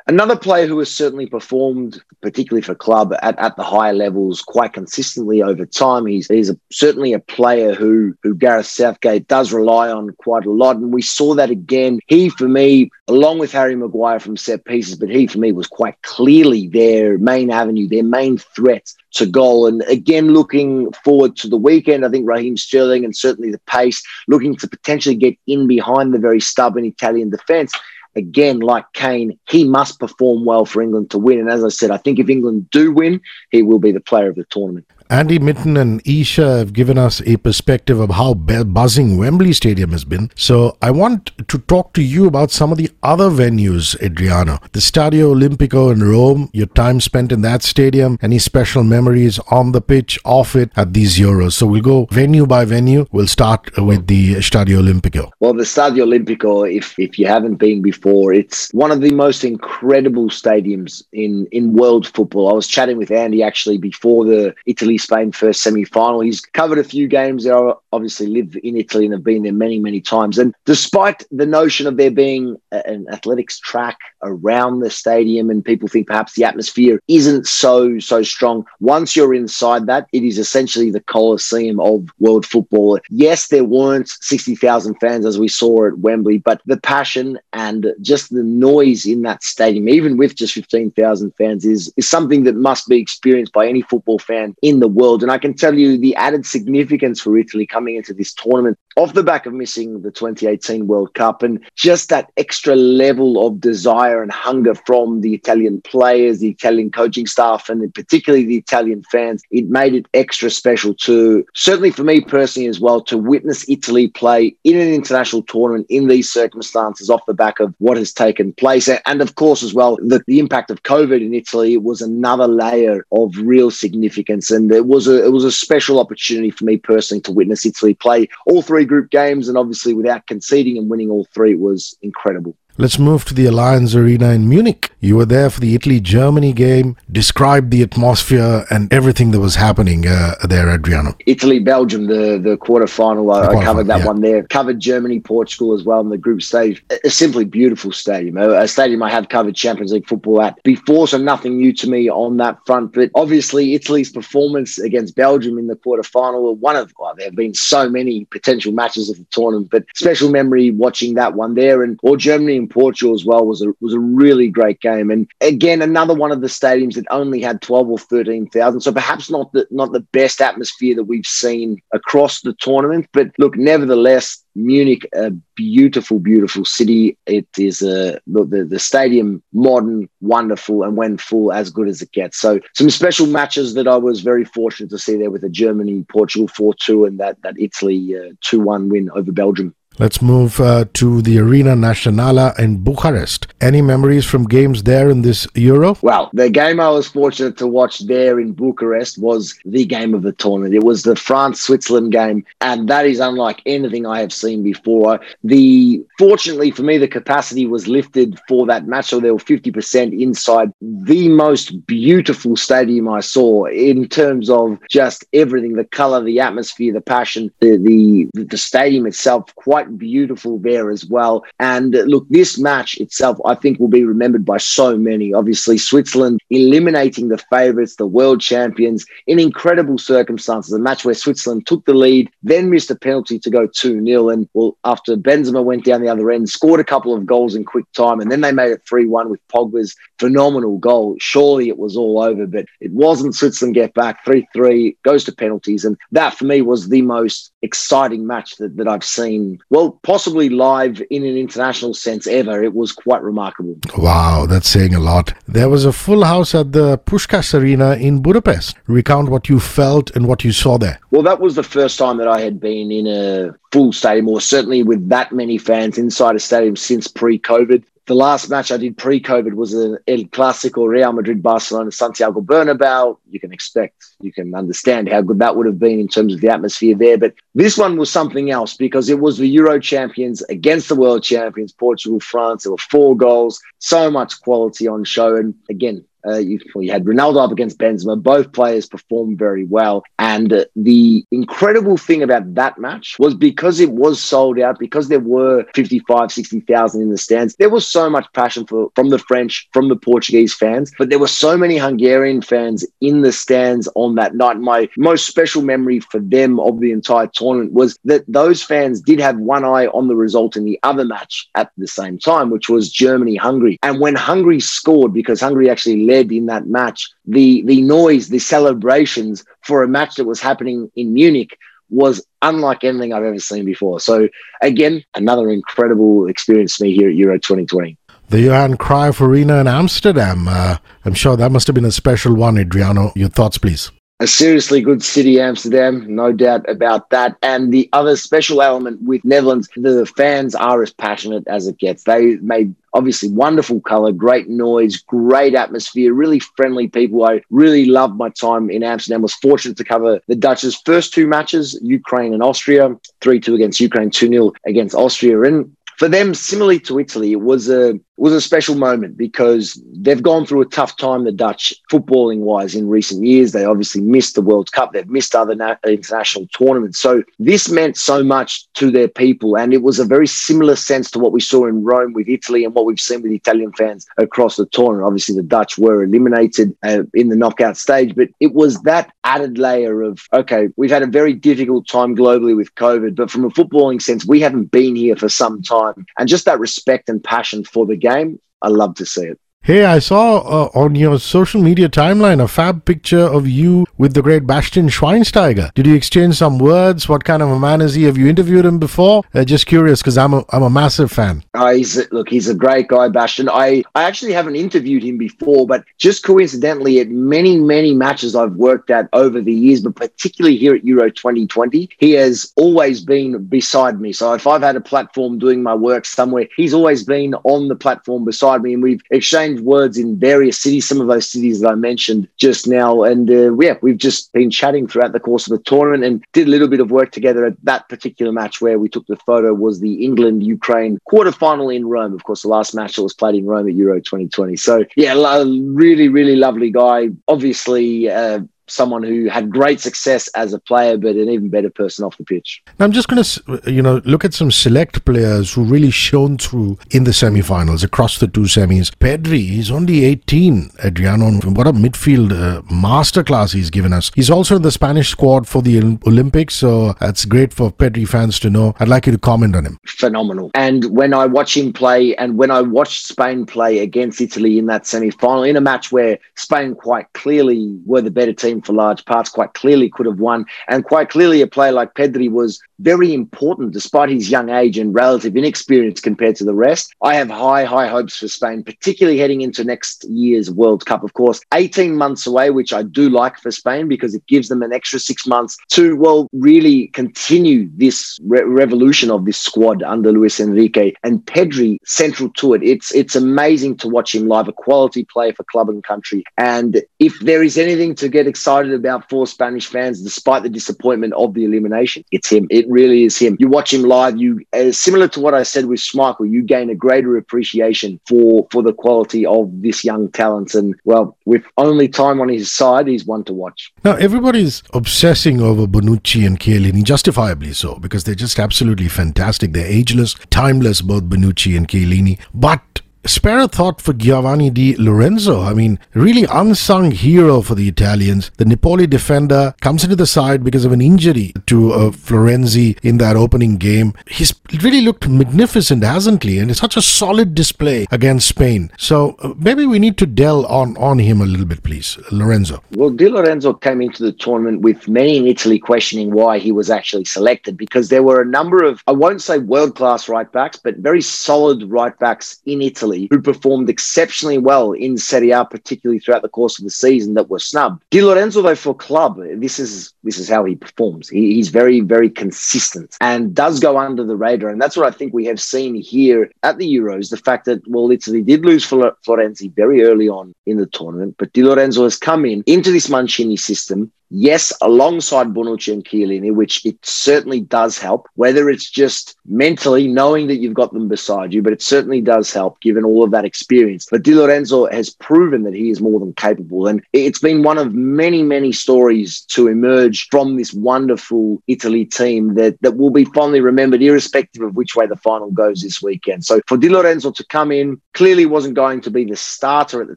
Another 0.09 0.37
player 0.37 0.67
who 0.67 0.79
has 0.79 0.91
certainly 0.91 1.27
performed, 1.27 2.03
particularly 2.23 2.63
for 2.63 2.75
club, 2.75 3.13
at, 3.21 3.39
at 3.39 3.57
the 3.57 3.63
higher 3.63 3.93
levels 3.93 4.41
quite 4.41 4.73
consistently 4.73 5.43
over 5.43 5.67
time. 5.67 6.07
He's, 6.07 6.27
he's 6.29 6.49
a, 6.49 6.59
certainly 6.73 7.13
a 7.13 7.19
player 7.19 7.75
who, 7.75 8.17
who 8.23 8.35
Gareth 8.35 8.65
Southgate 8.65 9.29
does 9.29 9.53
rely 9.53 9.91
on 9.91 10.15
quite 10.15 10.47
a 10.47 10.51
lot. 10.51 10.77
And 10.77 10.95
we 10.95 11.03
saw 11.03 11.35
that 11.35 11.51
again. 11.51 12.01
He, 12.07 12.31
for 12.31 12.49
me, 12.49 12.89
along 13.07 13.39
with 13.39 13.53
Harry 13.53 13.77
Maguire 13.77 14.19
from 14.19 14.39
set 14.39 14.65
pieces, 14.65 14.97
but 14.97 15.11
he, 15.11 15.27
for 15.27 15.41
me, 15.41 15.53
was 15.53 15.67
quite 15.67 16.01
clearly 16.01 16.69
their 16.69 17.19
main 17.19 17.51
avenue, 17.51 17.87
their 17.87 18.03
main 18.03 18.39
threat 18.39 18.91
to 19.13 19.27
goal. 19.27 19.67
And 19.67 19.83
again, 19.89 20.33
looking 20.33 20.91
forward 21.05 21.37
to 21.37 21.49
the 21.49 21.59
weekend, 21.59 22.07
I 22.07 22.09
think 22.09 22.27
Raheem 22.27 22.57
Sterling 22.57 23.05
and 23.05 23.15
certainly 23.15 23.51
the 23.51 23.61
pace, 23.67 24.03
looking 24.27 24.57
to 24.57 24.69
potentially 24.69 25.17
get 25.17 25.37
in 25.47 25.67
behind 25.67 26.15
the 26.15 26.19
very 26.19 26.41
stubborn 26.41 26.87
Italian 26.87 27.29
defence 27.29 27.75
again, 28.19 28.61
like 28.61 28.85
Kane, 28.93 29.39
he 29.49 29.65
must 29.65 29.99
perform 29.99 30.45
well 30.45 30.67
for 30.67 30.83
England 30.83 31.11
to 31.13 31.19
win. 31.19 31.39
And 31.39 31.51
as 31.51 31.65
I 31.65 31.69
said, 31.69 31.91
I 31.91 31.97
think 31.97 32.19
if 32.19 32.29
England 32.29 32.69
do 32.71 32.93
win, 32.93 33.21
he 33.51 33.63
will 33.63 33.79
be 33.79 33.93
the 33.93 34.01
player 34.01 34.29
of 34.29 34.37
the 34.37 34.45
tournament. 34.45 34.87
Andy 35.11 35.39
Mitten 35.39 35.79
and 35.79 36.07
Isha 36.07 36.59
have 36.59 36.75
given 36.75 36.99
us 36.99 37.23
a 37.25 37.39
perspective 37.39 37.99
of 37.99 38.11
how 38.11 38.35
buzzing 38.35 39.17
Wembley 39.17 39.55
Stadium 39.55 39.93
has 39.93 40.05
been. 40.05 40.31
So 40.35 40.77
I 40.83 40.91
want 40.91 41.33
to 41.49 41.59
talk 41.59 41.95
to 41.95 42.03
you 42.03 42.27
about 42.27 42.51
some 42.51 42.73
of 42.73 42.77
the 42.77 42.91
other 43.03 43.31
venues, 43.31 43.99
Adriano. 44.03 44.59
The 44.73 44.81
Stadio 44.81 45.35
Olimpico 45.35 45.91
in 45.91 46.03
Rome, 46.03 46.51
your 46.53 46.67
time 46.67 47.01
spent 47.01 47.33
in 47.33 47.41
that 47.41 47.63
stadium, 47.63 48.19
any 48.21 48.39
special 48.39 48.85
memories 48.85 49.39
on 49.51 49.73
the 49.73 49.81
pitch, 49.81 50.19
off 50.27 50.55
it 50.55 50.71
at 50.77 50.93
these 50.93 51.17
Euros. 51.17 51.53
So 51.55 51.67
we'll 51.67 51.81
go 51.81 52.07
venue 52.11 52.47
by 52.47 52.67
venue. 52.67 53.07
We'll 53.11 53.29
start 53.29 53.71
with 53.79 54.09
the 54.09 54.35
Stadio 54.37 54.83
Olimpico. 54.83 55.31
Well, 55.41 55.55
the 55.55 55.65
Stadio 55.65 56.05
Olimpico, 56.05 56.71
if, 56.71 56.99
if 56.99 57.19
you 57.19 57.27
haven't 57.27 57.55
been 57.55 57.81
before, 57.81 58.35
it's 58.35 58.69
one 58.75 58.91
of 58.91 59.01
the 59.01 59.15
most 59.15 59.43
incredible 59.43 60.29
stadiums 60.29 61.03
in, 61.15 61.47
in 61.51 61.73
world 61.73 62.07
football. 62.07 62.51
I 62.51 62.53
was 62.53 62.67
chatting 62.67 62.99
with 62.99 63.11
Andy 63.11 63.43
actually 63.43 63.79
before 63.79 64.27
the 64.27 64.55
Italy 64.67 64.98
Spain 64.99 65.33
first 65.33 65.63
semi 65.63 65.85
final. 65.85 66.21
He's 66.21 66.41
covered 66.41 66.79
a 66.79 66.85
few 66.85 67.09
games 67.09 67.45
there, 67.45 67.75
obviously 67.93 68.27
live 68.27 68.57
in 68.63 68.77
Italy 68.77 69.05
and 69.05 69.15
have 69.15 69.25
been 69.25 69.43
there 69.43 69.53
many, 69.53 69.79
many 69.79 70.01
times. 70.01 70.39
And 70.39 70.55
despite 70.65 71.25
the 71.31 71.47
notion 71.47 71.87
of 71.87 71.97
there 71.97 72.11
being 72.11 72.57
an 72.73 73.07
athletics 73.11 73.59
track 73.59 73.99
around 74.23 74.81
the 74.81 74.91
stadium 74.91 75.51
and 75.51 75.65
people 75.65 75.89
think 75.89 76.07
perhaps 76.07 76.35
the 76.35 76.45
atmosphere 76.45 77.01
isn't 77.09 77.47
so, 77.47 77.99
so 77.99 78.23
strong, 78.23 78.65
once 78.81 79.17
you're 79.17 79.35
inside 79.35 79.87
that, 79.87 80.07
it 80.13 80.25
is 80.25 80.39
essentially 80.39 80.91
the 80.91 81.01
Colosseum 81.01 81.81
of 81.81 82.09
world 82.19 82.45
football. 82.45 82.99
Yes, 83.11 83.49
there 83.49 83.65
weren't 83.65 84.09
60,000 84.09 84.95
fans 84.97 85.25
as 85.25 85.39
we 85.39 85.49
saw 85.49 85.87
at 85.87 85.99
Wembley, 85.99 86.39
but 86.39 86.61
the 86.67 86.77
passion 86.77 87.39
and 87.53 87.95
just 88.01 88.35
the 88.35 88.43
noise 88.43 89.07
in 89.07 89.23
that 89.23 89.43
stadium, 89.43 89.89
even 89.89 90.17
with 90.17 90.35
just 90.35 90.55
15,000 90.55 91.33
fans, 91.37 91.65
is, 91.65 91.93
is 91.97 92.09
something 92.09 92.45
that 92.45 92.57
must 92.57 92.89
be 92.89 92.99
experienced 92.99 93.53
by 93.53 93.67
any 93.67 93.83
football 93.83 94.19
fan 94.19 94.55
in 94.63 94.81
the 94.81 94.88
the 94.89 95.01
world. 95.01 95.23
And 95.23 95.31
I 95.31 95.39
can 95.39 95.55
tell 95.55 95.75
you 95.75 95.99
the 95.99 96.15
added 96.17 96.47
significance 96.47 97.21
for 97.21 97.37
Italy 97.37 97.67
coming 97.67 97.97
into 97.97 98.15
this 98.15 98.33
tournament 98.33 98.79
off 98.97 99.15
the 99.15 99.23
back 99.23 99.47
of 99.47 99.53
missing 99.53 100.03
the 100.03 100.11
2018 100.11 100.89
World 100.89 101.15
Cup 101.15 101.43
and 101.43 101.65
just 101.77 102.09
that 102.09 102.33
extra 102.37 102.75
level 102.75 103.47
of 103.47 103.61
desire 103.61 104.23
and 104.23 104.33
hunger 104.33 104.75
from 104.75 105.21
the 105.21 105.35
Italian 105.35 105.81
players, 105.83 106.41
the 106.41 106.49
Italian 106.49 106.91
coaching 106.91 107.27
staff, 107.27 107.69
and 107.69 107.95
particularly 107.95 108.45
the 108.45 108.57
Italian 108.57 109.05
fans. 109.13 109.43
It 109.51 109.69
made 109.69 109.95
it 109.95 110.07
extra 110.15 110.51
special 110.51 110.95
to, 110.95 111.47
certainly 111.55 111.93
for 111.93 112.03
me 112.03 112.21
personally 112.21 112.69
as 112.69 112.81
well, 112.81 113.01
to 113.03 113.17
witness 113.17 113.69
Italy 113.69 114.09
play 114.09 114.57
in 114.65 114.77
an 114.77 114.93
international 114.93 115.43
tournament 115.43 115.87
in 115.89 116.09
these 116.09 116.29
circumstances 116.31 117.09
off 117.09 117.27
the 117.27 117.35
back 117.35 117.61
of 117.61 117.75
what 117.79 117.99
has 117.99 118.13
taken 118.13 118.53
place. 118.55 118.89
And 119.07 119.23
of 119.23 119.37
course, 119.37 119.63
as 119.63 119.75
well, 119.75 119.97
the, 120.03 120.23
the 120.27 120.41
impact 120.41 120.73
of 120.73 120.83
COVID 120.83 121.25
in 121.25 121.35
Italy 121.35 121.77
was 121.77 122.01
another 122.01 122.49
layer 122.49 123.07
of 123.13 123.33
real 123.37 123.71
significance. 123.71 124.51
And 124.51 124.73
it 124.79 124.87
was 124.87 125.09
a 125.09 125.25
it 125.25 125.33
was 125.33 125.45
a 125.45 125.53
special 125.53 126.01
opportunity 126.01 126.51
for 126.51 126.65
me 126.65 126.77
personally 126.77 127.21
to 127.23 127.33
witness 127.33 127.67
Italy 127.67 127.95
play 127.95 128.29
all 128.47 128.63
three 128.63 128.85
group 128.85 129.11
games, 129.11 129.49
and 129.49 129.59
obviously 129.59 129.93
without 129.93 130.27
conceding 130.27 130.79
and 130.79 130.89
winning 130.89 131.11
all 131.11 131.27
three 131.35 131.55
was 131.55 131.97
incredible. 132.01 132.57
Let's 132.81 132.97
move 132.97 133.25
to 133.25 133.35
the 133.35 133.47
Allianz 133.47 133.97
Arena 133.97 134.31
in 134.31 134.49
Munich. 134.49 134.93
You 135.01 135.17
were 135.17 135.25
there 135.25 135.51
for 135.51 135.59
the 135.59 135.75
Italy 135.75 135.99
Germany 135.99 136.53
game. 136.53 136.97
Describe 137.11 137.71
the 137.71 137.83
atmosphere 137.83 138.67
and 138.71 138.93
everything 138.93 139.33
that 139.33 139.41
was 139.41 139.57
happening 139.57 140.07
uh, 140.07 140.37
there, 140.45 140.71
Adriano. 140.71 141.17
Italy 141.27 141.59
Belgium, 141.59 142.07
the, 142.07 142.39
the 142.39 142.57
quarterfinal. 142.57 143.35
I, 143.35 143.59
I 143.59 143.65
covered 143.65 143.89
that 143.89 144.01
yeah. 144.01 144.07
one 144.07 144.21
there. 144.21 144.45
Covered 144.45 144.79
Germany 144.79 145.19
Portugal 145.19 145.75
as 145.75 145.83
well 145.83 146.01
in 146.01 146.11
the 146.11 146.19
group 146.19 146.41
stage. 146.41 146.85
A 147.05 147.11
simply 147.11 147.45
beautiful 147.45 147.91
stadium. 147.91 148.37
A, 148.37 148.61
a, 148.61 148.69
stadium 148.69 149.03
I 149.03 149.11
have 149.11 149.29
covered 149.29 149.57
Champions 149.57 149.93
League 149.93 150.07
football 150.07 150.41
at 150.41 150.63
before, 150.63 151.09
so 151.09 151.19
nothing 151.19 151.57
new 151.57 151.73
to 151.73 151.91
me 151.91 152.09
on 152.09 152.37
that 152.37 152.65
front. 152.65 152.93
But 152.93 153.11
obviously, 153.17 153.75
Italy's 153.75 154.13
performance 154.13 154.79
against 154.79 155.17
Belgium 155.17 155.59
in 155.59 155.67
the 155.67 155.75
quarterfinal, 155.75 156.57
one 156.59 156.77
of, 156.77 156.93
well, 156.97 157.15
there 157.17 157.27
have 157.27 157.35
been 157.35 157.55
so 157.55 157.89
many 157.89 158.25
potential 158.27 158.71
matches 158.71 159.11
of 159.11 159.19
the 159.19 159.27
tournament, 159.33 159.71
but 159.73 159.85
special 159.97 160.31
memory 160.31 160.71
watching 160.71 161.15
that 161.15 161.35
one 161.35 161.55
there. 161.55 161.83
And 161.83 161.99
or 162.05 162.17
Germany 162.17 162.68
Portugal 162.69 163.15
as 163.15 163.25
well 163.25 163.47
was 163.47 163.63
a 163.63 163.73
was 163.81 163.95
a 163.95 164.01
really 164.01 164.49
great 164.49 164.81
game. 164.81 165.11
And 165.11 165.29
again, 165.41 165.83
another 165.83 166.15
one 166.15 166.33
of 166.33 166.41
the 166.41 166.47
stadiums 166.47 166.95
that 166.95 167.07
only 167.11 167.41
had 167.41 167.61
twelve 167.63 167.89
or 167.89 167.99
thirteen 167.99 168.49
thousand. 168.49 168.81
So 168.81 168.93
perhaps 168.93 169.31
not 169.31 169.53
the 169.53 169.67
not 169.71 169.93
the 169.93 170.07
best 170.13 170.41
atmosphere 170.41 170.95
that 170.97 171.05
we've 171.05 171.27
seen 171.27 171.81
across 171.93 172.41
the 172.41 172.55
tournament. 172.61 173.09
But 173.13 173.31
look, 173.39 173.57
nevertheless, 173.57 174.43
Munich, 174.55 175.09
a 175.15 175.31
beautiful, 175.55 176.19
beautiful 176.19 176.65
city. 176.65 177.17
It 177.27 177.47
is 177.59 177.83
a 177.83 178.21
the, 178.27 178.67
the 178.69 178.79
stadium 178.79 179.43
modern, 179.53 180.09
wonderful, 180.21 180.83
and 180.83 180.97
when 180.97 181.17
full, 181.19 181.53
as 181.53 181.71
good 181.71 181.89
as 181.89 182.03
it 182.03 182.13
gets. 182.13 182.39
So 182.39 182.61
some 182.75 182.91
special 182.91 183.27
matches 183.27 183.75
that 183.75 183.89
I 183.89 183.97
was 183.97 184.21
very 184.21 184.45
fortunate 184.45 184.91
to 184.91 184.99
see 184.99 185.17
there 185.17 185.31
with 185.31 185.43
the 185.43 185.49
Germany 185.49 186.05
Portugal 186.09 186.49
four 186.49 186.75
two 186.75 187.05
and 187.05 187.19
that 187.21 187.41
that 187.43 187.55
Italy 187.59 188.17
uh, 188.17 188.33
two 188.41 188.61
uh, 188.61 188.65
one 188.65 188.89
win 188.89 189.11
over 189.15 189.33
Belgium. 189.33 189.75
Let's 190.01 190.23
move 190.23 190.61
uh, 190.61 190.85
to 190.93 191.21
the 191.23 191.41
Arena 191.41 191.75
Națională 191.75 192.55
in 192.59 192.77
Bucharest. 192.77 193.47
Any 193.61 193.83
memories 193.83 194.25
from 194.25 194.45
games 194.45 194.83
there 194.85 195.11
in 195.11 195.23
this 195.23 195.49
Euro? 195.55 195.97
Well, 196.03 196.31
the 196.33 196.51
game 196.51 196.79
I 196.79 196.89
was 196.89 197.09
fortunate 197.09 197.57
to 197.57 197.67
watch 197.67 198.07
there 198.07 198.39
in 198.39 198.53
Bucharest 198.53 199.19
was 199.19 199.59
the 199.65 199.85
game 199.85 200.15
of 200.15 200.23
the 200.23 200.33
tournament. 200.33 200.75
It 200.75 200.85
was 200.85 201.03
the 201.03 201.17
France 201.17 201.61
Switzerland 201.61 202.13
game, 202.13 202.45
and 202.61 202.89
that 202.89 203.07
is 203.07 203.19
unlike 203.19 203.61
anything 203.67 204.07
I 204.07 204.21
have 204.21 204.33
seen 204.33 204.63
before. 204.63 205.19
The 205.43 206.01
fortunately 206.17 206.71
for 206.71 206.85
me, 206.85 206.97
the 206.99 207.09
capacity 207.09 207.67
was 207.67 207.89
lifted 207.89 208.39
for 208.47 208.67
that 208.67 208.87
match, 208.87 209.07
so 209.07 209.19
there 209.19 209.33
were 209.33 209.53
fifty 209.55 209.73
percent 209.73 210.15
inside. 210.15 210.71
The 210.81 211.29
most 211.29 211.87
beautiful 211.87 212.55
stadium 212.55 213.09
I 213.09 213.21
saw 213.21 213.65
in 213.65 214.09
terms 214.09 214.49
of 214.49 214.79
just 214.89 215.25
everything: 215.33 215.73
the 215.75 215.91
color, 216.01 216.23
the 216.23 216.39
atmosphere, 216.39 216.93
the 216.93 217.01
passion, 217.01 217.51
the 217.59 217.79
the, 217.79 218.45
the 218.45 218.59
stadium 218.59 219.05
itself. 219.05 219.53
Quite 219.57 219.88
quite 219.89 219.99
beautiful 219.99 220.59
there 220.59 220.91
as 220.91 221.07
well. 221.07 221.45
And 221.59 221.97
uh, 221.97 222.01
look, 222.03 222.27
this 222.29 222.59
match 222.59 222.97
itself, 222.99 223.39
I 223.45 223.55
think, 223.55 223.79
will 223.79 223.89
be 223.89 224.05
remembered 224.05 224.45
by 224.45 224.59
so 224.59 224.97
many. 224.97 225.33
Obviously, 225.33 225.79
Switzerland 225.79 226.41
eliminating 226.51 227.29
the 227.29 227.39
favourites, 227.51 227.97
the 227.97 228.07
world 228.07 228.41
champions, 228.41 229.05
in 229.27 229.39
incredible 229.39 229.99
circumstances. 229.99 230.73
A 230.73 230.79
match 230.79 231.05
where 231.05 231.15
Switzerland 231.15 231.67
took 231.67 231.85
the 231.85 231.95
lead, 231.95 232.31
then 232.43 232.71
missed 232.71 232.91
a 232.91 232.97
penalty 232.97 233.39
to 233.39 233.51
go 233.51 233.67
2 233.67 234.05
0. 234.05 234.29
And 234.29 234.49
well, 234.55 234.77
after 234.85 235.17
Benzema 235.17 235.65
went 235.65 235.85
down 235.85 236.03
the 236.03 236.09
other 236.09 236.31
end, 236.31 236.49
scored 236.49 236.81
a 236.81 236.85
couple 236.85 237.15
of 237.15 237.27
goals 237.27 237.55
in 237.55 237.65
quick 237.65 237.91
time, 237.93 238.21
and 238.21 238.31
then 238.31 238.41
they 238.41 238.53
made 238.53 238.71
it 238.71 238.83
3 238.89 239.07
1 239.07 239.31
with 239.31 239.41
Pogba's 239.49 239.95
phenomenal 240.19 240.79
goal. 240.79 241.17
Surely 241.19 241.69
it 241.69 241.79
was 241.79 241.97
all 241.97 242.21
over, 242.21 242.47
but 242.47 242.67
it 242.81 242.93
wasn't. 242.93 243.35
Switzerland 243.35 243.75
get 243.75 243.95
back 243.95 244.25
3 244.25 244.47
3, 244.53 244.97
goes 245.05 245.25
to 245.25 245.33
penalties. 245.33 245.85
And 245.85 245.97
that 246.13 246.35
for 246.35 246.45
me 246.45 246.63
was 246.63 246.89
the 246.89 247.03
most 247.03 247.53
exciting 247.63 248.27
match 248.27 248.57
that, 248.57 248.77
that 248.77 248.89
I've 248.89 249.05
seen. 249.05 249.59
Well, 249.71 249.78
well, 249.79 250.01
possibly 250.03 250.49
live 250.49 251.01
in 251.09 251.25
an 251.25 251.37
international 251.37 251.95
sense 251.95 252.27
ever. 252.27 252.65
It 252.65 252.75
was 252.75 252.91
quite 252.91 253.23
remarkable. 253.23 253.77
Wow, 253.97 254.47
that's 254.47 254.69
saying 254.69 254.93
a 254.93 254.99
lot. 254.99 255.33
There 255.47 255.69
was 255.69 255.85
a 255.85 255.93
full 255.93 256.25
house 256.25 256.53
at 256.53 256.73
the 256.73 256.99
Puskás 256.99 257.55
Arena 257.55 257.93
in 257.93 258.21
Budapest. 258.21 258.77
Recount 258.89 259.29
what 259.29 259.49
you 259.49 259.61
felt 259.61 260.11
and 260.17 260.27
what 260.27 260.43
you 260.43 260.51
saw 260.51 260.79
there. 260.79 260.99
Well, 261.13 261.23
that 261.23 261.41
was 261.41 261.55
the 261.55 261.63
first 261.63 261.97
time 261.97 262.17
that 262.17 262.27
I 262.27 262.41
had 262.41 262.59
been 262.59 262.91
in 262.91 263.07
a 263.07 263.55
full 263.71 263.93
stadium, 263.93 264.29
or 264.29 264.41
certainly 264.41 264.83
with 264.83 265.09
that 265.11 265.31
many 265.31 265.59
fans 265.59 265.97
inside 265.97 266.35
a 266.35 266.41
stadium 266.41 266.75
since 266.75 267.07
pre 267.07 267.39
COVID 267.39 267.85
the 268.09 268.15
last 268.15 268.49
match 268.49 268.73
I 268.73 268.79
did 268.79 268.97
pre-COVID 268.97 269.53
was 269.53 269.75
an 269.75 269.99
El 270.09 270.25
Clasico 270.25 270.89
Real 270.89 271.13
Madrid 271.13 271.43
Barcelona 271.43 271.93
Santiago 271.93 272.41
Bernabeu. 272.41 273.19
You 273.31 273.39
can 273.39 273.53
expect, 273.53 274.03
you 274.21 274.33
can 274.33 274.55
understand 274.55 275.09
how 275.09 275.21
good 275.21 275.39
that 275.39 275.57
would 275.57 275.67
have 275.67 275.79
been 275.79 276.01
in 276.01 276.09
terms 276.09 276.35
of 276.35 276.41
the 276.41 276.49
atmosphere 276.49 276.97
there. 276.97 277.19
But 277.19 277.35
this 277.55 277.77
one 277.77 277.99
was 277.99 278.11
something 278.11 278.51
else 278.51 278.75
because 278.77 279.11
it 279.11 279.21
was 279.21 279.37
the 279.37 279.47
Euro 279.49 279.79
champions 279.79 280.43
against 280.49 280.89
the 280.89 280.97
world 280.97 281.23
champions, 281.23 281.73
Portugal, 281.73 282.19
France. 282.19 282.65
There 282.65 282.73
were 282.73 282.79
four 282.79 283.15
goals, 283.15 283.61
so 283.79 284.11
much 284.11 284.41
quality 284.41 284.89
on 284.89 285.05
show. 285.05 285.37
And 285.37 285.55
again, 285.69 286.05
uh, 286.27 286.39
you, 286.39 286.59
you, 286.77 286.91
had 286.91 287.05
Ronaldo 287.05 287.45
up 287.45 287.53
against 287.53 287.79
Benzema. 287.79 288.21
Both 288.21 288.53
players 288.53 288.87
performed 288.87 289.39
very 289.39 289.65
well. 289.65 290.03
And 290.19 290.53
uh, 290.53 290.65
the 290.77 291.25
incredible 291.31 291.97
thing 291.97 292.23
about 292.23 292.55
that 292.55 292.79
match 292.79 293.17
was 293.19 293.35
because 293.35 293.81
it 293.81 293.93
was 293.93 294.21
sold 294.21 294.59
out, 294.59 294.79
because 294.79 295.09
there 295.09 295.21
were 295.21 295.65
55, 295.75 296.33
60,000 296.33 297.03
in 297.03 297.11
the 297.11 297.19
stands, 297.19 297.55
there 297.57 297.71
was 297.71 297.87
so 297.87 298.11
much 298.11 298.27
passion 298.33 298.67
for, 298.67 298.91
from 298.95 299.11
the 299.11 299.19
French, 299.19 299.69
from 299.73 299.89
the 299.89 299.97
Portuguese 299.97 300.55
fans, 300.55 300.93
but 300.99 301.11
there 301.11 301.19
were 301.19 301.29
so 301.29 301.57
many 301.57 301.79
Hungarian 301.79 302.43
fans 302.43 302.85
in 303.01 303.23
the 303.23 303.33
stands 303.33 303.89
on 303.95 304.17
that 304.17 304.35
night. 304.35 304.59
My 304.59 304.89
most 304.97 305.27
special 305.27 305.63
memory 305.63 306.01
for 306.01 306.21
them 306.21 306.59
of 306.61 306.81
the 306.81 306.93
entire 306.93 307.29
tournament 307.29 307.73
was 307.73 307.99
that 308.05 308.25
those 308.29 308.63
fans 308.63 309.01
did 309.01 309.21
have 309.21 309.39
one 309.39 309.65
eye 309.65 309.87
on 309.89 310.09
the 310.09 310.17
result 310.17 310.57
in 310.57 310.65
the 310.65 310.79
other 310.83 311.05
match 311.05 311.49
at 311.55 311.71
the 311.79 311.87
same 311.87 312.19
time, 312.19 312.51
which 312.51 312.69
was 312.69 312.91
Germany 312.91 313.37
Hungary. 313.37 313.79
And 313.83 314.01
when 314.01 314.15
Hungary 314.15 314.61
scored, 314.61 315.13
because 315.13 315.41
Hungary 315.41 315.71
actually 315.71 316.05
led 316.05 316.18
in 316.21 316.47
that 316.47 316.67
match. 316.67 317.09
The 317.27 317.63
the 317.63 317.81
noise, 317.83 318.29
the 318.29 318.39
celebrations 318.39 319.45
for 319.63 319.83
a 319.83 319.89
match 319.89 320.17
that 320.17 320.25
was 320.25 320.41
happening 320.41 320.91
in 320.97 321.13
Munich 321.13 321.57
was 321.91 322.25
unlike 322.43 322.85
anything 322.85 323.13
I've 323.13 323.25
ever 323.25 323.39
seen 323.39 323.65
before. 323.65 324.01
So 324.01 324.29
again, 324.61 325.05
another 325.15 325.51
incredible 325.51 326.29
experience 326.29 326.77
for 326.77 326.85
me 326.85 326.95
here 326.95 327.09
at 327.09 327.15
Euro 327.15 327.39
2020. 327.39 327.97
The 328.29 328.41
Johan 328.41 328.77
Cruyff 328.77 329.23
Arena 329.23 329.59
in 329.61 329.67
Amsterdam. 329.67 330.49
Uh, 330.49 330.77
I'm 331.07 331.15
sure 331.15 331.37
that 331.37 331.51
must 331.51 331.67
have 331.67 331.75
been 331.75 331.87
a 331.87 331.93
special 331.93 332.35
one, 332.35 332.59
Adriano. 332.59 333.13
Your 333.15 333.31
thoughts, 333.31 333.57
please 333.57 333.91
a 334.21 334.27
seriously 334.27 334.81
good 334.81 335.03
city, 335.03 335.41
Amsterdam, 335.41 336.05
no 336.13 336.33
doubt 336.33 336.69
about 336.69 337.11
that. 337.11 337.37
And 337.41 337.73
the 337.73 337.89
other 337.93 338.17
special 338.17 338.63
element 338.63 339.03
with 339.03 339.25
Netherlands, 339.25 339.69
the 339.77 340.11
fans 340.17 340.57
are 340.57 340.83
as 340.83 340.93
passionate 340.93 341.47
as 341.47 341.69
it 341.69 341.79
gets. 341.79 342.03
They 342.03 342.37
made 342.37 342.75
obviously 342.95 343.29
wonderful 343.29 343.81
color, 343.81 344.11
great 344.11 344.49
noise, 344.49 344.97
great 344.97 345.55
atmosphere, 345.55 346.13
really 346.13 346.41
friendly 346.41 346.89
people. 346.89 347.25
I 347.25 347.43
really 347.51 347.85
loved 347.85 348.17
my 348.17 348.31
time 348.31 348.71
in 348.71 348.83
Amsterdam. 348.83 349.23
Was 349.23 349.35
fortunate 349.35 349.77
to 349.77 349.85
cover 349.85 350.21
the 350.27 350.35
Dutch's 350.35 350.75
first 350.85 351.15
two 351.15 351.29
matches, 351.29 351.79
Ukraine 351.81 352.35
and 352.35 352.43
Austria, 352.43 352.97
3 353.21 353.39
2 353.39 353.55
against 353.55 353.79
Ukraine, 353.79 354.11
2 354.11 354.29
0 354.29 354.53
against 354.67 354.97
Austria. 354.97 355.43
And 355.43 355.77
for 355.97 356.09
them, 356.09 356.35
similarly 356.35 356.81
to 356.81 356.99
Italy, 356.99 357.33
it 357.33 357.41
was 357.41 357.71
a 357.71 358.01
was 358.19 358.33
a 358.33 358.41
special 358.41 358.75
moment 358.75 359.17
because 359.17 359.81
they've 359.93 360.23
gone 360.23 360.45
through 360.45 360.63
a 360.63 360.67
tough 360.67 360.97
time, 360.97 361.25
the 361.25 361.33
Dutch, 361.33 361.75
footballing 361.91 362.41
wise, 362.41 362.75
in 362.75 362.89
recent 362.89 363.25
years. 363.25 363.53
They 363.53 363.65
obviously 363.65 364.01
missed 364.01 364.35
the 364.35 364.43
World 364.43 364.73
Cup, 364.73 364.93
they've 364.93 365.09
missed 365.09 365.35
other 365.35 365.55
na- 365.55 365.77
international 365.87 366.47
tournaments. 366.49 366.99
So 366.99 367.23
this 367.39 367.69
meant 367.69 367.97
so 367.97 368.25
much 368.25 368.71
to 368.75 368.91
their 368.91 369.09
people. 369.09 369.57
And 369.57 369.73
it 369.73 369.83
was 369.83 369.99
a 369.99 370.05
very 370.05 370.27
similar 370.27 370.75
sense 370.75 371.11
to 371.13 371.19
what 371.19 371.33
we 371.33 371.41
saw 371.41 371.67
in 371.67 371.85
Rome 371.85 372.13
with 372.13 372.29
Italy 372.29 372.65
and 372.65 372.75
what 372.75 372.87
we've 372.87 373.01
seen 373.01 373.23
with 373.23 373.31
Italian 373.31 373.73
fans 373.73 374.07
across 374.17 374.57
the 374.57 374.67
tournament. 374.67 375.07
Obviously, 375.07 375.37
the 375.37 375.43
Dutch 375.43 375.79
were 375.79 376.03
eliminated 376.03 376.77
uh, 376.83 377.05
in 377.15 377.29
the 377.29 377.37
knockout 377.37 377.77
stage, 377.77 378.17
but 378.17 378.29
it 378.41 378.53
was 378.53 378.81
that 378.83 379.13
added 379.23 379.59
layer 379.59 380.03
of, 380.03 380.21
okay, 380.33 380.69
we've 380.77 380.91
had 380.91 381.03
a 381.03 381.07
very 381.07 381.35
difficult 381.35 381.87
time 381.87 382.17
globally 382.17 382.57
with 382.57 382.75
COVID, 382.75 383.15
but 383.15 383.31
from 383.31 383.45
a 383.45 383.51
footballing 383.51 384.03
sense, 384.03 384.25
we 384.25 384.41
haven't 384.41 384.73
been 384.73 384.97
here 384.97 385.15
for 385.15 385.29
some 385.29 385.63
time. 385.63 386.05
And 386.19 386.29
just 386.29 386.47
that 386.47 386.59
respect 386.59 387.09
and 387.09 387.23
passion 387.23 387.63
for 387.63 387.87
the 387.87 387.97
game 387.97 388.08
game, 388.09 388.41
I 388.63 388.69
love 388.69 388.95
to 388.97 389.07
see 389.07 389.27
it. 389.27 389.41
Hey, 389.69 389.85
I 389.85 389.99
saw 389.99 390.39
uh, 390.39 390.71
on 390.73 390.95
your 390.95 391.19
social 391.19 391.61
media 391.61 391.91
timeline 391.91 392.43
a 392.43 392.49
fab 392.49 392.87
picture 392.87 393.21
of 393.21 393.47
you 393.47 393.85
with 393.99 394.15
the 394.15 394.23
great 394.23 394.47
Bastian 394.47 394.89
Schweinsteiger. 394.89 395.75
Did 395.75 395.87
you 395.87 395.95
exchange 395.95 396.37
some 396.37 396.59
words? 396.59 397.07
What 397.07 397.25
kind 397.25 397.43
of 397.43 397.51
a 397.51 397.59
man 397.59 397.83
is 397.83 397.93
he? 397.93 398.05
Have 398.05 398.17
you 398.17 398.29
interviewed 398.29 398.65
him 398.65 398.79
before? 398.79 399.25
Uh, 399.35 399.45
just 399.45 399.67
curious 399.67 400.01
because 400.01 400.17
I'm 400.17 400.33
a, 400.33 400.43
I'm 400.55 400.63
a 400.63 400.71
massive 400.71 401.13
fan. 401.13 401.45
Uh, 401.53 401.75
he's 401.75 402.11
look, 402.13 402.31
he's 402.31 402.49
a 402.49 402.55
great 402.55 402.89
guy, 402.89 403.09
Bastian. 403.09 403.51
I, 403.51 403.85
I 403.95 404.05
actually 404.05 404.33
haven't 404.33 404.57
interviewed 404.57 405.03
him 405.03 405.19
before, 405.19 405.67
but 405.67 405.85
just 405.99 406.25
coincidentally, 406.25 407.01
at 407.01 407.11
many, 407.11 407.59
many 407.59 407.93
matches 407.93 408.35
I've 408.35 408.55
worked 408.55 408.91
at 408.91 409.11
over 409.13 409.39
the 409.39 409.53
years, 409.53 409.83
but 409.83 409.97
particularly 409.97 410.57
here 410.57 410.77
at 410.77 410.85
Euro 410.85 411.11
2020, 411.11 411.91
he 411.99 412.13
has 412.13 412.55
always 412.57 413.05
been 413.05 413.45
beside 413.45 414.01
me. 414.01 414.15
So 414.15 414.33
if 414.33 414.47
I've 414.47 414.63
had 414.63 414.77
a 414.77 414.81
platform 414.81 415.39
doing 415.39 415.63
my 415.63 415.75
work 415.75 416.07
somewhere, 416.07 416.49
he's 416.57 416.73
always 416.73 417.05
been 417.05 417.35
on 417.45 417.69
the 417.69 417.77
platform 417.77 418.25
beside 418.25 418.63
me, 418.63 418.73
and 418.73 418.83
we've 418.83 419.03
exchanged 419.11 419.48
words 419.57 419.99
in 419.99 420.19
various 420.19 420.61
cities, 420.61 420.87
some 420.87 421.01
of 421.01 421.07
those 421.07 421.29
cities 421.29 421.61
that 421.61 421.71
I 421.71 421.75
mentioned 421.75 422.29
just 422.37 422.67
now. 422.67 423.03
And 423.03 423.31
uh, 423.31 423.55
yeah, 423.59 423.75
we've 423.83 423.99
just 423.99 424.33
been 424.33 424.51
chatting 424.51 424.87
throughout 424.87 425.13
the 425.13 425.21
course 425.21 425.47
of 425.47 425.57
the 425.57 425.63
tournament 425.65 426.05
and 426.05 426.25
did 426.33 426.47
a 426.47 426.51
little 426.51 426.69
bit 426.69 426.81
of 426.81 426.91
work 426.91 427.13
together 427.13 427.45
at 427.47 427.55
that 427.65 427.89
particular 427.89 428.33
match 428.33 428.61
where 428.61 428.79
we 428.79 428.89
took 428.89 429.07
the 429.07 429.17
photo 429.17 429.55
was 429.55 429.81
the 429.81 430.05
England 430.05 430.43
Ukraine 430.43 430.99
quarterfinal 431.11 431.75
in 431.75 431.87
Rome. 431.87 432.15
Of 432.15 432.25
course, 432.25 432.43
the 432.43 432.49
last 432.49 432.75
match 432.75 432.97
that 432.97 433.03
was 433.03 433.15
played 433.15 433.35
in 433.35 433.47
Rome 433.47 433.69
at 433.69 433.75
Euro 433.75 433.99
2020. 433.99 434.57
So 434.57 434.85
yeah, 434.97 435.15
really, 435.47 436.09
really 436.09 436.37
lovely 436.37 436.71
guy. 436.71 437.09
Obviously, 437.27 438.11
uh, 438.11 438.41
someone 438.71 439.03
who 439.03 439.29
had 439.29 439.51
great 439.51 439.81
success 439.81 440.29
as 440.29 440.53
a 440.53 440.59
player, 440.59 440.97
but 440.97 441.17
an 441.17 441.29
even 441.29 441.49
better 441.49 441.71
person 441.71 442.05
off 442.05 442.17
the 442.17 442.25
pitch. 442.25 442.63
I'm 442.79 442.93
just 442.93 443.09
going 443.09 443.23
to, 443.23 443.73
you 443.73 443.83
know, 443.83 444.01
look 444.05 444.25
at 444.25 444.35
some 444.35 444.51
select 444.51 445.05
players 445.05 445.53
who 445.53 445.65
really 445.65 445.91
shone 445.91 446.39
through 446.39 446.79
in 446.91 447.05
the 447.05 447.13
semi-finals 447.13 447.83
across 447.83 448.19
the 448.19 448.29
two 448.29 448.43
semis. 448.43 448.91
Pedri, 448.97 449.49
he's 449.49 449.71
only 449.71 450.05
18. 450.05 450.71
Adriano, 450.85 451.31
what 451.51 451.67
a 451.67 451.73
midfield 451.73 452.33
uh, 452.33 452.63
masterclass 452.63 453.53
he's 453.53 453.71
given 453.71 453.93
us. 453.93 454.11
He's 454.15 454.31
also 454.31 454.57
in 454.57 454.63
the 454.63 454.73
Spanish 454.73 455.11
squad 455.11 455.47
for 455.47 455.63
the 455.63 455.99
Olympics, 456.07 456.55
so 456.55 456.93
that's 457.01 457.25
great 457.25 457.53
for 457.53 457.71
Pedri 457.71 458.07
fans 458.07 458.39
to 458.41 458.51
know. 458.51 458.75
I'd 458.79 458.89
like 458.89 459.07
you 459.07 459.13
to 459.13 459.19
comment 459.19 459.57
on 459.57 459.67
him. 459.67 459.79
Phenomenal. 459.87 460.51
And 460.55 460.85
when 460.97 461.15
I 461.15 461.27
watch 461.27 461.57
him 461.57 461.73
play, 461.73 462.15
and 462.17 462.37
when 462.37 462.51
I 462.51 462.63
watched 462.63 463.07
Spain 463.07 463.47
play 463.47 463.79
against 463.79 464.21
Italy 464.21 464.59
in 464.59 464.67
that 464.67 464.87
semi-final, 464.87 465.45
in 465.45 465.57
a 465.57 465.61
match 465.61 465.93
where 465.93 466.19
Spain 466.37 466.75
quite 466.75 467.13
clearly 467.13 467.79
were 467.85 468.01
the 468.01 468.11
better 468.11 468.33
team 468.33 468.58
for 468.63 468.73
large 468.73 469.05
parts, 469.05 469.31
quite 469.31 469.55
clearly 469.55 469.89
could 469.91 470.07
have 470.07 470.21
won. 470.21 470.47
And 470.69 470.85
quite 470.85 471.11
clearly, 471.11 471.43
a 471.43 471.47
player 471.47 471.73
like 471.73 471.95
Pedri 471.95 472.31
was 472.31 472.61
very 472.79 473.13
important 473.13 473.73
despite 473.73 474.09
his 474.09 474.31
young 474.31 474.51
age 474.51 474.79
and 474.79 474.95
relative 474.95 475.37
inexperience 475.37 476.01
compared 476.01 476.37
to 476.37 476.45
the 476.45 476.55
rest. 476.55 476.95
I 477.03 477.15
have 477.15 477.29
high, 477.29 477.65
high 477.65 477.89
hopes 477.89 478.17
for 478.17 478.29
Spain, 478.29 478.63
particularly 478.63 479.19
heading 479.19 479.41
into 479.41 479.65
next 479.65 480.05
year's 480.09 480.51
World 480.51 480.87
Cup. 480.87 481.05
Of 481.05 481.15
course, 481.15 481.41
18 481.55 481.95
months 481.95 482.27
away, 482.27 482.51
which 482.51 482.73
I 482.73 482.83
do 482.83 483.09
like 483.09 483.39
for 483.39 483.51
Spain 483.51 483.89
because 483.89 484.15
it 484.15 484.27
gives 484.27 484.49
them 484.49 484.63
an 484.63 484.73
extra 484.73 484.99
six 484.99 485.27
months 485.27 485.57
to, 485.73 485.97
well, 485.97 486.29
really 486.33 486.89
continue 486.89 487.69
this 487.77 488.19
re- 488.23 488.43
revolution 488.43 489.11
of 489.11 489.25
this 489.25 489.39
squad 489.39 489.83
under 489.83 490.13
Luis 490.13 490.41
Enrique 490.41 490.93
and 491.03 491.25
Pedri 491.27 491.79
central 491.85 492.31
to 492.31 492.55
it. 492.55 492.63
It's, 492.63 492.95
it's 492.95 493.17
amazing 493.17 493.77
to 493.79 493.89
watch 493.89 494.15
him 494.15 494.29
live, 494.29 494.49
a 494.49 494.53
quality 494.53 495.05
player 495.05 495.33
for 495.33 495.45
club 495.45 495.69
and 495.69 495.83
country. 495.83 496.25
And 496.37 496.83
if 496.99 497.19
there 497.21 497.43
is 497.43 497.59
anything 497.59 497.95
to 497.97 498.09
get 498.09 498.27
excited 498.27 498.73
about 498.73 499.09
for 499.09 499.27
Spanish 499.27 499.67
fans, 499.67 500.03
despite 500.03 500.43
the 500.43 500.49
disappointment 500.49 501.15
of 501.15 501.35
the 501.35 501.45
elimination, 501.45 502.05
it's 502.13 502.31
him. 502.31 502.47
It 502.51 502.68
really 502.69 503.05
is 503.05 503.19
him. 503.19 503.37
You 503.41 503.49
watch 503.49 503.73
him 503.73 503.83
live, 503.83 504.17
you 504.17 504.45
uh, 504.53 504.73
similar 504.73 505.09
to 505.09 505.21
what 505.21 505.35
I 505.35 505.43
said 505.43 505.67
with 505.67 505.81
Schmeichel, 505.81 506.31
you 506.31 506.43
gain 506.43 506.71
a 506.71 506.75
greater 506.75 507.17
appreciation 507.17 508.01
for 508.09 508.47
for 508.51 508.63
the 508.63 508.73
quality 508.73 509.27
of 509.27 509.51
this 509.63 509.85
young 509.85 510.11
talent. 510.11 510.55
And 510.55 510.75
well, 510.85 511.17
with 511.25 511.45
only 511.57 511.89
time 511.89 512.21
on 512.21 512.29
his 512.29 512.51
side, 512.51 512.87
he's 512.87 513.07
one 513.07 513.25
to 513.25 513.33
watch. 513.33 513.73
Now 513.85 513.95
everybody's 513.97 514.63
obsessing 514.73 515.41
over 515.41 515.67
Bonucci 515.67 516.27
and 516.27 516.39
Chiellini, 516.39 516.83
justifiably 516.85 517.53
so, 517.53 517.77
because 517.77 518.05
they're 518.05 518.15
just 518.15 518.39
absolutely 518.39 518.89
fantastic. 518.89 519.53
They're 519.53 519.67
ageless, 519.67 520.15
timeless, 520.31 520.81
both 520.83 521.05
Bonucci 521.05 521.57
and 521.57 521.67
Chiellini. 521.67 522.19
But 522.35 522.83
spare 523.05 523.39
a 523.39 523.49
thought 523.49 523.81
for 523.81 523.93
Giovanni 523.93 524.51
Di 524.51 524.77
Lorenzo. 524.77 525.43
I 525.43 525.55
mean, 525.55 525.79
really 525.95 526.25
unsung 526.31 526.91
hero 526.91 527.43
for 527.43 527.55
the 527.55 527.69
Italians. 527.69 528.31
The 528.37 528.45
Napoli 528.45 528.87
defender 528.87 529.55
comes 529.61 529.85
into 529.85 529.97
the 529.97 530.07
side 530.07 530.45
because 530.45 530.65
of 530.65 530.73
an 530.73 530.81
injury 530.81 531.33
to 531.47 531.73
uh, 531.73 531.91
Florenzi 531.91 532.79
in 532.83 532.99
that 532.99 533.17
opening 533.17 533.57
game. 533.57 533.95
He's 534.07 534.35
really 534.63 534.81
looked 534.81 535.09
magnificent, 535.09 535.83
hasn't 535.83 536.23
he? 536.23 536.39
And 536.39 536.51
it's 536.51 536.61
such 536.61 536.77
a 536.77 536.83
solid 536.83 537.35
display 537.35 537.87
against 537.91 538.29
Spain. 538.29 538.71
So 538.77 539.17
uh, 539.21 539.35
maybe 539.39 539.67
we 539.67 539.79
need 539.79 539.99
to 539.99 540.07
delve 540.07 540.47
on, 540.47 540.77
on 540.77 540.99
him 540.99 541.21
a 541.21 541.27
little 541.27 541.47
bit, 541.47 541.63
please. 541.63 541.99
Lorenzo. 542.11 542.63
Well, 542.73 542.91
Di 542.91 543.09
Lorenzo 543.09 543.55
came 543.55 543.81
into 543.81 544.03
the 544.03 544.13
tournament 544.13 544.61
with 544.61 544.89
many 544.89 545.17
in 545.17 545.27
Italy 545.27 545.59
questioning 545.59 546.11
why 546.11 546.39
he 546.39 546.53
was 546.53 546.71
actually 546.71 547.05
selected 547.05 547.57
because 547.57 547.89
there 547.89 548.03
were 548.03 548.21
a 548.21 548.27
number 548.27 548.65
of, 548.65 548.83
I 548.87 548.93
won't 548.93 549.23
say 549.23 549.39
world 549.39 549.77
class 549.77 550.09
right 550.09 550.31
backs, 550.31 550.59
but 550.59 550.77
very 550.77 551.03
solid 551.03 551.71
right 551.71 551.97
backs 551.99 552.41
in 552.45 552.63
Italy 552.63 552.98
who 553.11 553.23
performed 553.23 553.69
exceptionally 553.69 554.39
well 554.39 554.73
in 554.73 554.99
Serie 554.99 555.31
A, 555.31 555.45
particularly 555.45 556.01
throughout 556.01 556.23
the 556.23 556.29
course 556.29 556.59
of 556.59 556.65
the 556.65 556.71
season 556.71 557.15
that 557.15 557.31
were 557.31 557.39
snubbed. 557.39 557.85
Di 557.91 558.03
Lorenzo, 558.03 558.43
though, 558.43 558.55
for 558.55 558.75
club, 558.75 559.21
this 559.37 559.59
is 559.59 559.93
this 560.03 560.19
is 560.19 560.29
how 560.29 560.45
he 560.45 560.57
performs. 560.57 561.09
He, 561.09 561.35
he's 561.35 561.49
very, 561.49 561.81
very 561.81 562.11
consistent 562.11 562.97
and 563.01 563.35
does 563.35 563.61
go 563.61 563.79
under 563.79 564.05
the 564.05 564.17
radar. 564.17 564.51
And 564.51 564.61
that's 564.61 564.77
what 564.77 564.87
I 564.87 564.97
think 564.97 565.13
we 565.13 565.27
have 565.27 565.41
seen 565.41 565.75
here 565.75 566.31
at 566.43 566.59
the 566.59 566.67
Euros. 566.67 567.11
The 567.11 567.17
fact 567.17 567.45
that, 567.45 567.61
well, 567.69 567.91
Italy 567.91 568.23
did 568.23 568.45
lose 568.45 568.67
Florenzi 568.67 569.55
very 569.55 569.83
early 569.83 570.09
on 570.09 570.35
in 570.47 570.57
the 570.57 570.67
tournament, 570.67 571.17
but 571.19 571.33
Di 571.33 571.43
Lorenzo 571.43 571.85
has 571.85 571.97
come 571.97 572.25
in 572.25 572.43
into 572.47 572.73
this 572.73 572.89
Mancini 572.89 573.37
system 573.37 573.93
yes, 574.11 574.53
alongside 574.63 575.29
Bonucci 575.29 575.73
and 575.73 575.85
Chiellini, 575.85 576.33
which 576.33 576.65
it 576.65 576.77
certainly 576.85 577.41
does 577.41 577.79
help, 577.79 578.09
whether 578.15 578.49
it's 578.49 578.71
just 578.71 579.17
mentally 579.27 579.87
knowing 579.89 580.27
that 580.29 580.37
you've 580.37 580.55
got 580.55 580.73
them 580.73 580.89
beside 580.89 581.33
you, 581.33 581.43
but 581.43 581.53
it 581.53 581.63
certainly 581.63 582.01
does 582.01 582.33
help 582.33 582.61
given 582.61 582.85
all 582.85 583.05
of 583.05 583.11
that 583.11 583.25
experience. 583.25 583.87
But 583.91 584.03
Di 584.03 584.15
Lorenzo 584.15 584.67
has 584.67 584.91
proven 584.91 585.43
that 585.45 585.55
he 585.55 585.71
is 585.71 585.81
more 585.81 586.01
than 586.01 586.13
capable. 586.15 586.67
And 586.67 586.83
it's 586.93 587.19
been 587.19 587.43
one 587.43 587.59
of 587.59 587.75
many, 587.75 588.23
many 588.23 588.53
stories 588.53 589.21
to 589.33 589.49
emerge 589.49 590.09
from 590.11 590.37
this 590.37 590.53
wonderful 590.53 591.43
Italy 591.47 591.85
team 591.85 592.35
that, 592.35 592.61
that 592.63 592.77
will 592.77 592.91
be 592.91 593.05
fondly 593.05 593.41
remembered, 593.41 593.83
irrespective 593.83 594.43
of 594.43 594.57
which 594.57 594.75
way 594.75 594.87
the 594.87 594.97
final 594.97 595.31
goes 595.31 595.63
this 595.63 595.83
weekend. 595.83 596.25
So 596.25 596.41
for 596.47 596.57
Di 596.57 596.69
Lorenzo 596.69 597.11
to 597.11 597.25
come 597.27 597.53
in, 597.53 597.81
clearly 597.95 598.27
wasn't 598.27 598.55
going 598.55 598.81
to 598.83 598.91
be 598.91 599.05
the 599.05 599.17
starter 599.17 599.83
at 599.83 599.89
the 599.89 599.97